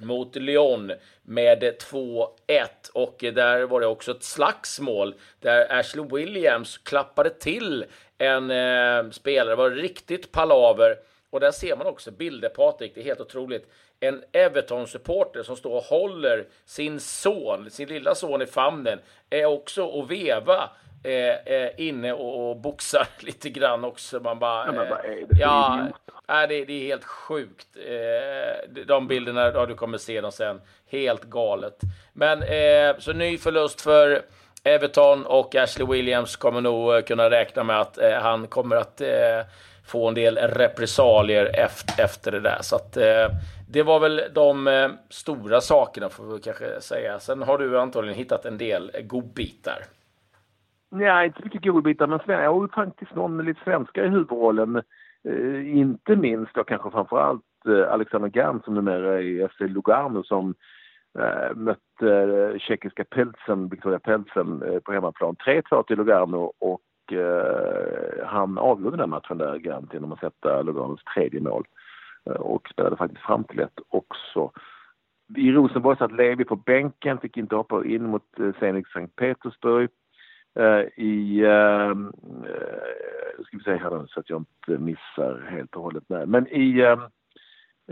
mot 0.04 0.36
Lyon 0.36 0.92
med 1.22 1.62
2-1 1.62 2.28
och 2.92 3.16
där 3.18 3.62
var 3.62 3.80
det 3.80 3.86
också 3.86 4.10
ett 4.10 4.22
slagsmål 4.22 5.14
där 5.40 5.78
Ashley 5.78 6.06
Williams 6.10 6.78
klappade 6.78 7.30
till 7.30 7.84
en 8.18 8.50
eh, 8.50 9.10
spelare. 9.10 9.48
Det 9.48 9.56
var 9.56 9.70
riktigt 9.70 10.32
palaver 10.32 10.96
och 11.30 11.40
där 11.40 11.50
ser 11.50 11.76
man 11.76 11.86
också 11.86 12.10
bilder, 12.10 12.48
Patrik, 12.48 12.94
det 12.94 13.00
är 13.00 13.04
helt 13.04 13.20
otroligt. 13.20 13.70
En 14.00 14.24
Everton-supporter 14.32 15.42
som 15.42 15.56
står 15.56 15.76
och 15.76 15.82
håller 15.82 16.46
sin 16.64 17.00
son, 17.00 17.70
sin 17.70 17.88
lilla 17.88 18.14
son 18.14 18.42
i 18.42 18.46
famnen, 18.46 18.98
är 19.30 19.44
också 19.44 19.84
och 19.84 20.10
veva 20.10 20.70
eh, 21.04 21.68
inne 21.76 22.12
och, 22.12 22.50
och 22.50 22.56
boxar 22.56 23.06
lite 23.18 23.50
grann 23.50 23.84
också. 23.84 24.20
Man 24.20 24.38
bara... 24.38 24.66
Eh, 24.66 24.72
det 25.28 25.40
ja, 25.40 25.86
äh, 26.28 26.48
det, 26.48 26.64
det, 26.64 26.72
är 26.72 26.86
helt 26.86 27.04
sjukt. 27.04 27.68
Eh, 27.76 28.84
de 28.86 29.08
bilderna, 29.08 29.52
ja, 29.54 29.66
du 29.66 29.74
kommer 29.74 29.98
se 29.98 30.20
dem 30.20 30.32
sen. 30.32 30.60
Helt 30.86 31.24
galet. 31.24 31.80
Men 32.12 32.42
eh, 32.42 32.98
så 32.98 33.12
ny 33.12 33.38
förlust 33.38 33.80
för 33.80 34.22
Everton 34.66 35.26
och 35.26 35.54
Ashley 35.54 35.86
Williams 35.86 36.36
kommer 36.36 36.60
nog 36.60 36.94
eh, 36.94 37.00
kunna 37.00 37.30
räkna 37.30 37.64
med 37.64 37.80
att 37.80 37.98
eh, 37.98 38.12
han 38.12 38.46
kommer 38.46 38.76
att 38.76 39.00
eh, 39.00 39.40
få 39.86 40.08
en 40.08 40.14
del 40.14 40.38
repressalier 40.38 41.50
efter, 41.54 42.04
efter 42.04 42.32
det 42.32 42.40
där. 42.40 42.58
Så 42.60 42.76
att, 42.76 42.92
det 43.68 43.82
var 43.82 44.00
väl 44.00 44.22
de 44.32 44.96
stora 45.10 45.60
sakerna 45.60 46.08
får 46.08 46.24
vi 46.24 46.40
kanske 46.40 46.80
säga. 46.80 47.20
Sen 47.20 47.42
har 47.42 47.58
du 47.58 47.78
antagligen 47.78 48.18
hittat 48.18 48.44
en 48.44 48.58
del 48.58 48.90
godbitar. 49.02 49.84
Nej, 50.94 51.26
inte 51.26 51.38
så 51.38 51.44
mycket 51.44 51.72
godbitar, 51.72 52.06
men 52.06 52.20
jag 52.26 52.54
har 52.54 52.62
ju 52.62 52.68
faktiskt 52.68 53.14
någon 53.14 53.44
lite 53.44 53.60
svenska 53.64 54.04
i 54.04 54.08
huvudrollen. 54.08 54.82
Eh, 55.28 55.76
inte 55.78 56.16
minst 56.16 56.58
och 56.58 56.68
kanske 56.68 56.90
framför 56.90 57.18
allt 57.18 57.66
eh, 57.68 57.92
Alexander 57.92 58.30
Gern 58.34 58.62
som 58.64 58.74
numera 58.74 59.14
är 59.14 59.22
i 59.22 59.48
FC 59.48 59.60
Lugano 59.60 60.22
som 60.22 60.54
eh, 61.18 61.56
mötte 61.56 62.10
eh, 62.10 62.58
tjeckiska 62.58 63.04
Pelsen, 63.04 63.68
Victoria 63.68 63.98
Pelsen 63.98 64.62
eh, 64.62 64.78
på 64.78 64.92
hemmaplan. 64.92 65.36
3-2 65.36 65.82
till 65.82 65.96
Lugano 65.96 66.52
och 66.58 67.12
eh, 67.12 68.26
han 68.26 68.58
avgjorde 68.58 68.96
den 68.96 69.10
matchen 69.10 69.38
där, 69.38 69.58
Gern, 69.58 69.88
genom 69.92 70.12
att 70.12 70.20
sätta 70.20 70.62
Luganos 70.62 71.04
tredje 71.04 71.40
mål 71.40 71.64
eh, 72.30 72.36
och 72.36 72.68
spelade 72.68 72.96
faktiskt 72.96 73.22
fram 73.22 73.44
till 73.44 73.60
ett 73.60 73.80
också. 73.88 74.50
I 75.36 75.52
Rosenborg 75.52 75.98
satt 75.98 76.12
Levi 76.12 76.44
på 76.44 76.56
bänken, 76.56 77.18
fick 77.18 77.36
inte 77.36 77.56
hoppa 77.56 77.84
in 77.84 78.06
mot 78.06 78.40
eh, 78.40 78.50
Zenit 78.60 78.88
Sankt 78.88 79.16
Petersburg. 79.16 79.90
Eh, 80.56 81.04
i, 81.04 81.44
ehm, 81.46 82.12
eh, 82.46 83.44
ska 83.44 83.56
vi 83.56 83.62
säga 83.62 83.76
här 83.76 84.06
så 84.08 84.20
att 84.20 84.30
jag 84.30 84.38
inte 84.38 84.82
missar 84.82 85.46
helt 85.50 85.76
och 85.76 85.82
hållet. 85.82 86.04
Nej. 86.06 86.26
Men 86.26 86.48
i, 86.48 86.80
ehm, 86.80 87.00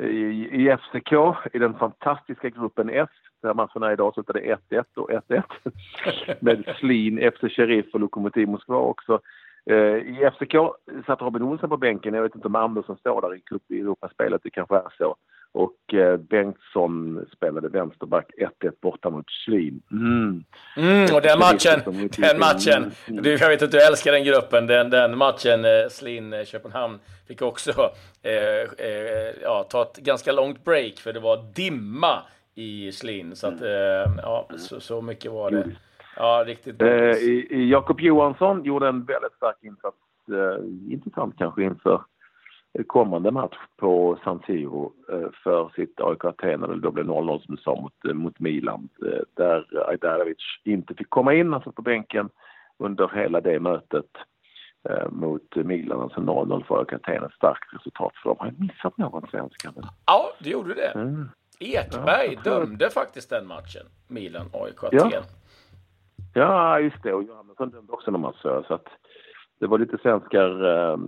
i, 0.01 0.49
i 0.53 0.77
FCK, 0.77 1.13
i 1.53 1.59
den 1.59 1.75
fantastiska 1.75 2.49
gruppen 2.49 2.91
F, 2.91 3.11
där 3.43 3.55
matcherna 3.55 3.93
idag 3.93 4.15
slutade 4.15 4.59
1-1 4.71 4.85
och 4.97 5.11
1-1. 5.11 5.43
med 6.41 6.75
Slin, 6.79 7.31
FC 7.33 7.41
Sheriff 7.41 7.87
och 7.93 8.01
Lokomotiv 8.01 8.49
Moskva 8.49 8.77
också. 8.77 9.21
Eh, 9.71 9.97
I 9.97 10.31
FCK 10.35 10.55
satt 11.07 11.21
Robin 11.21 11.43
Olsen 11.43 11.69
på 11.69 11.77
bänken. 11.77 12.15
Jag 12.15 12.23
vet 12.23 12.35
inte 12.35 12.49
om 12.49 12.57
Andersson 12.57 12.97
står 12.97 13.21
där 13.21 13.35
i 13.35 13.41
cup 13.41 13.63
i 13.69 13.81
Europaspelet. 13.81 14.41
Det 14.45 14.51
kanske 14.51 14.77
är 14.77 14.95
så. 14.99 15.17
Och 15.53 15.95
eh, 15.95 16.17
Bengtsson 16.17 17.27
spelade 17.37 17.69
vänsterback 17.69 18.31
1-1 18.63 18.73
borta 18.83 19.11
mot 19.11 19.31
Schlin. 19.31 19.83
Mm. 19.91 20.45
Mm, 20.77 21.15
och 21.15 21.23
den 21.23 21.39
matchen, 21.39 22.09
den 22.19 22.39
matchen. 22.39 22.91
Du, 23.07 23.33
jag 23.33 23.49
vet 23.49 23.63
att 23.63 23.71
du 23.71 23.81
älskar 23.81 24.13
den 24.13 24.25
gruppen. 24.25 24.67
Den, 24.67 24.91
den 24.91 25.19
matchen, 25.19 25.65
eh, 25.65 25.89
Slin 25.91 26.45
Köpenhamn, 26.47 26.99
fick 27.29 27.43
också 27.43 27.71
eh, 28.23 28.87
eh, 28.87 29.35
ja, 29.43 29.67
ta 29.71 29.83
ett 29.83 29.97
ganska 29.97 30.33
långt 30.33 30.65
break 30.65 30.95
för 30.99 31.13
det 31.13 31.21
var 31.21 31.55
dimma 31.55 32.23
i 32.55 32.93
Slin. 32.93 33.37
Så, 33.37 33.47
att, 33.47 33.61
mm. 33.61 33.73
eh, 33.73 34.15
ja, 34.23 34.49
så, 34.59 34.81
så 34.81 35.03
mycket 35.03 35.33
var 35.33 35.51
det. 35.51 35.71
Ja, 36.17 36.45
riktigt 36.47 36.79
bra. 36.79 36.89
Eh, 36.89 37.69
Jakob 37.69 38.01
Johansson 38.01 38.65
gjorde 38.65 38.89
en 38.89 39.05
väldigt 39.05 39.33
stark 39.33 39.57
insats. 39.63 39.97
Eh, 40.29 40.93
intressant 40.93 41.35
kanske 41.39 41.63
inför 41.63 42.03
kommande 42.87 43.31
match 43.31 43.57
på 43.77 44.19
San 44.25 44.43
Siro 44.47 44.93
eh, 45.13 45.29
för 45.45 45.73
sitt 45.77 46.01
AIK 46.01 46.25
Aten, 46.25 46.63
eller 46.63 46.77
då 46.77 46.91
blev 46.91 47.07
0-0 47.07 47.45
som 47.45 47.57
du 47.57 47.63
sa 47.63 47.81
mot, 47.81 48.05
eh, 48.09 48.15
mot 48.15 48.41
Milan, 48.41 48.89
eh, 49.07 49.23
där 49.35 49.89
Ajdarevic 49.89 50.39
inte 50.65 50.95
fick 50.95 51.11
komma 51.11 51.35
in, 51.35 51.55
alltså 51.55 51.73
på 51.73 51.83
bänken 51.83 52.29
under 52.79 53.11
hela 53.15 53.41
det 53.41 53.61
mötet 53.61 54.07
mot 55.11 55.57
Milan, 55.57 56.01
alltså 56.01 56.21
0-0 56.21 56.65
för 56.65 56.79
AIK 56.79 56.93
Aten. 56.93 57.25
Ett 57.25 57.33
starkt 57.33 57.75
resultat 57.75 58.13
för 58.23 58.29
dem. 58.29 58.37
Har 58.41 58.47
jag 58.47 58.61
missat 58.61 58.99
någon 58.99 59.27
svensk? 59.31 59.67
Ja, 60.07 60.33
du 60.39 60.51
gjorde 60.51 60.75
det. 60.75 60.89
Mm. 60.89 61.29
Ekberg 61.59 62.39
ja, 62.45 62.51
dömde 62.51 62.91
faktiskt 62.91 63.31
den 63.31 63.47
matchen, 63.47 63.87
Milan-AIK 64.09 64.85
Aten. 64.85 65.11
Ja 65.13 65.23
ja, 66.35 66.81
just 66.81 67.03
det. 67.03 67.13
Och 67.13 67.23
Johannesson 67.23 67.71
dömde 67.71 67.93
också 67.93 68.11
någon 68.11 68.21
match, 68.21 68.43
så 68.43 68.75
att 68.75 68.89
det 69.63 69.67
var 69.67 69.79
lite 69.79 69.99
svenskar 69.99 70.65
eh, 70.65 70.99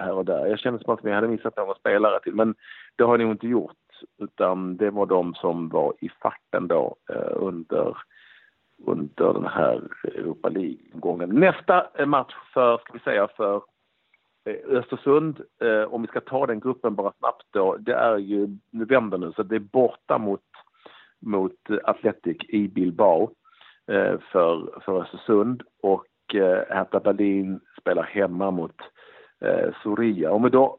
här 0.00 0.12
och 0.12 0.24
där. 0.24 0.46
Jag 0.46 0.58
kände 0.58 0.84
som 0.84 0.94
att 0.94 1.04
vi 1.04 1.12
hade 1.12 1.28
missat 1.28 1.56
några 1.56 1.74
spelare 1.74 2.20
till, 2.20 2.34
men 2.34 2.54
det 2.96 3.04
har 3.04 3.18
ni 3.18 3.24
inte 3.24 3.48
gjort. 3.48 3.76
Utan 4.18 4.76
det 4.76 4.90
var 4.90 5.06
de 5.06 5.34
som 5.34 5.68
var 5.68 5.94
i 6.00 6.08
farten 6.08 6.68
då 6.68 6.96
eh, 7.10 7.32
under, 7.32 7.96
under 8.86 9.32
den 9.32 9.46
här 9.46 9.82
Europa 10.04 10.48
League-gången. 10.48 11.28
Nästa 11.30 11.86
eh, 11.94 12.06
match 12.06 12.34
för, 12.54 12.78
ska 12.78 12.92
vi 12.92 12.98
säga, 12.98 13.28
för 13.36 13.62
eh, 14.44 14.76
Östersund, 14.78 15.40
eh, 15.60 15.94
om 15.94 16.02
vi 16.02 16.08
ska 16.08 16.20
ta 16.20 16.46
den 16.46 16.60
gruppen 16.60 16.94
bara 16.94 17.12
snabbt 17.18 17.46
då, 17.50 17.76
det 17.76 17.94
är 17.94 18.18
ju, 18.18 18.48
nu 18.70 18.84
vänder 18.84 19.18
nu, 19.18 19.32
så 19.32 19.42
det 19.42 19.56
är 19.56 19.60
borta 19.60 20.18
mot, 20.18 20.40
mot 21.20 21.70
Athletic 21.84 22.36
i 22.48 22.68
Bilbao 22.68 23.30
Eh, 23.86 24.18
för, 24.32 24.80
för 24.80 25.02
Östersund 25.02 25.62
och 25.82 26.34
eh, 26.34 26.62
Hertha 26.68 27.00
Berlin 27.00 27.60
spelar 27.80 28.02
hemma 28.02 28.50
mot 28.50 28.76
eh, 29.40 29.74
Soria. 29.82 30.32
Om 30.32 30.42
vi 30.42 30.50
då 30.50 30.78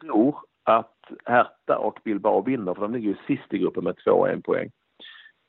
tror 0.00 0.36
att 0.64 0.96
Hertha 1.24 1.76
och 1.78 1.98
Bilbao 2.04 2.42
vinner, 2.42 2.74
för 2.74 2.82
de 2.82 2.92
ligger 2.92 3.08
ju 3.08 3.16
sist 3.26 3.54
i 3.54 3.58
gruppen 3.58 3.84
med 3.84 3.94
2-1 3.94 4.42
poäng. 4.42 4.70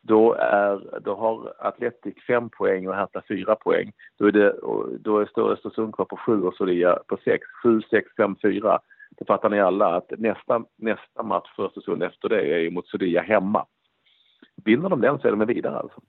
Då, 0.02 0.34
är, 0.34 1.00
då 1.00 1.16
har 1.16 1.54
Atletic 1.60 2.16
5 2.28 2.50
poäng 2.50 2.88
och 2.88 2.96
Hertha 2.96 3.22
4 3.28 3.56
poäng. 3.56 3.92
Då, 4.18 4.26
är 4.26 4.32
det, 4.32 4.56
då 5.00 5.26
står 5.26 5.52
Östersund 5.52 5.96
kvar 5.96 6.06
på 6.06 6.18
7 6.18 6.42
och 6.44 6.54
Soria 6.54 7.00
på 7.08 7.18
6. 7.24 7.46
7, 7.64 7.82
6, 7.90 8.08
5, 8.18 8.36
4. 8.42 8.80
Det 9.10 9.26
fattar 9.26 9.50
ni 9.50 9.60
alla 9.60 9.96
att 9.96 10.12
nästa, 10.18 10.64
nästa 10.76 11.24
match 11.24 11.56
för 11.56 11.66
Östersund 11.66 12.04
efter 12.04 12.30
det 12.30 12.66
är 12.66 12.72
mot 12.72 12.88
Soria 12.88 13.22
hemma. 13.22 13.66
Vinner 14.66 14.90
de 14.90 15.02
den 15.02 15.20
så 15.20 15.28
är 15.28 15.32
de 15.32 15.46
vidare 15.46 15.78
alltså. 15.78 16.02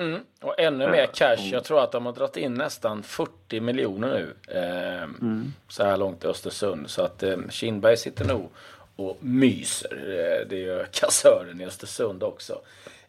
Mm. 0.00 0.20
Och 0.42 0.60
ännu 0.60 0.90
mer 0.90 1.06
cash. 1.06 1.50
Jag 1.52 1.64
tror 1.64 1.80
att 1.80 1.92
de 1.92 2.06
har 2.06 2.12
dragit 2.12 2.36
in 2.36 2.54
nästan 2.54 3.02
40 3.02 3.60
miljoner 3.60 4.08
nu. 4.08 4.34
Eh, 4.58 5.02
mm. 5.02 5.44
Så 5.68 5.84
här 5.84 5.96
långt 5.96 6.24
i 6.24 6.26
Östersund. 6.26 6.90
Så 6.90 7.02
att 7.02 7.22
eh, 7.22 7.36
Kindberg 7.50 7.96
sitter 7.96 8.28
nog 8.28 8.50
och 8.96 9.16
myser. 9.20 9.92
Eh, 9.92 10.48
det 10.48 10.58
gör 10.58 10.84
kassören 10.92 11.60
i 11.60 11.66
Östersund 11.66 12.22
också. 12.22 12.52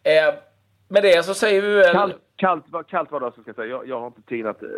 Eh, 0.03 0.33
med 0.87 1.03
det 1.03 1.25
så 1.25 1.33
säger 1.33 1.61
vi 1.61 1.73
väl... 1.73 1.93
Kallt, 1.93 2.15
kallt, 2.35 2.87
kallt 2.87 3.11
var 3.11 3.19
det 3.19 3.25
alltså, 3.25 3.41
ska 3.41 3.49
jag 3.49 3.55
säga. 3.55 3.67
Jag, 3.67 3.87
jag 3.87 3.99
har 3.99 4.07
inte 4.07 4.21
tid 4.21 4.47
att... 4.47 4.63
Eh, 4.63 4.69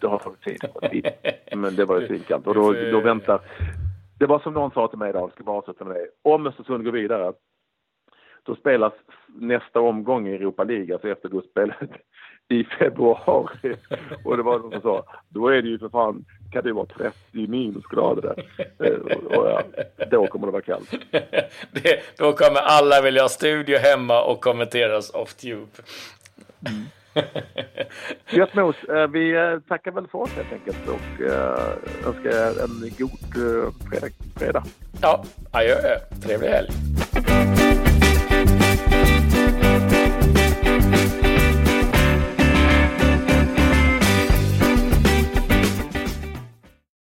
det 0.00 0.06
har 0.06 0.18
tagit 0.18 0.42
tid. 0.42 1.12
Men 1.52 1.76
det 1.76 1.84
var 1.84 2.00
ju 2.00 2.06
svinkallt. 2.06 2.46
Och 2.46 2.54
då, 2.54 2.72
då 2.72 3.00
väntar... 3.00 3.40
Det 4.18 4.26
var 4.26 4.38
som 4.38 4.54
någon 4.54 4.70
sa 4.70 4.88
till 4.88 4.98
mig 4.98 5.10
idag, 5.10 5.30
ska 5.34 5.44
bara 5.44 5.58
avsluta 5.58 5.84
med 5.84 5.96
det. 5.96 6.06
Om 6.22 6.46
Östersund 6.46 6.84
går 6.84 6.92
vidare 6.92 7.32
då 8.42 8.54
spelas 8.54 8.92
nästa 9.26 9.80
omgång 9.80 10.28
i 10.28 10.34
Europa 10.34 10.64
League, 10.64 10.94
alltså 10.94 11.08
efter 11.08 11.28
gruppspelet, 11.28 11.90
i 12.48 12.64
februari. 12.64 13.76
Och 14.24 14.36
det 14.36 14.42
var 14.42 14.58
någon 14.58 14.72
som 14.72 14.80
sa, 14.80 15.04
då 15.28 15.48
är 15.48 15.62
det 15.62 15.68
ju 15.68 15.78
för 15.78 15.88
fan, 15.88 16.24
kan 16.52 16.64
det 16.64 16.72
vara 16.72 16.86
30 16.86 17.14
minusgrader 17.32 18.22
där? 18.22 18.44
Eh, 18.86 19.36
och 19.38 19.46
ja, 19.46 19.62
då 20.10 20.26
kommer 20.26 20.46
det 20.46 20.52
vara 20.52 20.62
kallt. 20.62 20.90
Det, 21.72 22.18
då 22.18 22.32
kommer 22.32 22.60
alla 22.60 23.02
vilja 23.02 23.22
ha 23.22 23.28
studio 23.28 23.78
hemma 23.78 24.22
och 24.22 24.40
kommenteras 24.40 25.10
off 25.14 25.34
tube. 25.34 25.66
Mm. 26.68 26.84
Gött 28.30 28.54
mos. 28.54 28.84
Eh, 28.84 29.06
vi 29.06 29.34
eh, 29.34 29.58
tackar 29.68 29.90
väl 29.90 30.06
för 30.06 30.18
oss 30.18 30.30
helt 30.30 30.52
enkelt 30.52 30.88
och 30.88 31.20
önskar 32.06 32.30
er 32.30 32.64
en 32.64 32.90
god 32.98 34.12
fredag. 34.38 34.64
Ja, 35.02 35.24
adjö. 35.52 35.74
Trevlig 36.22 36.48
helg. 36.48 36.68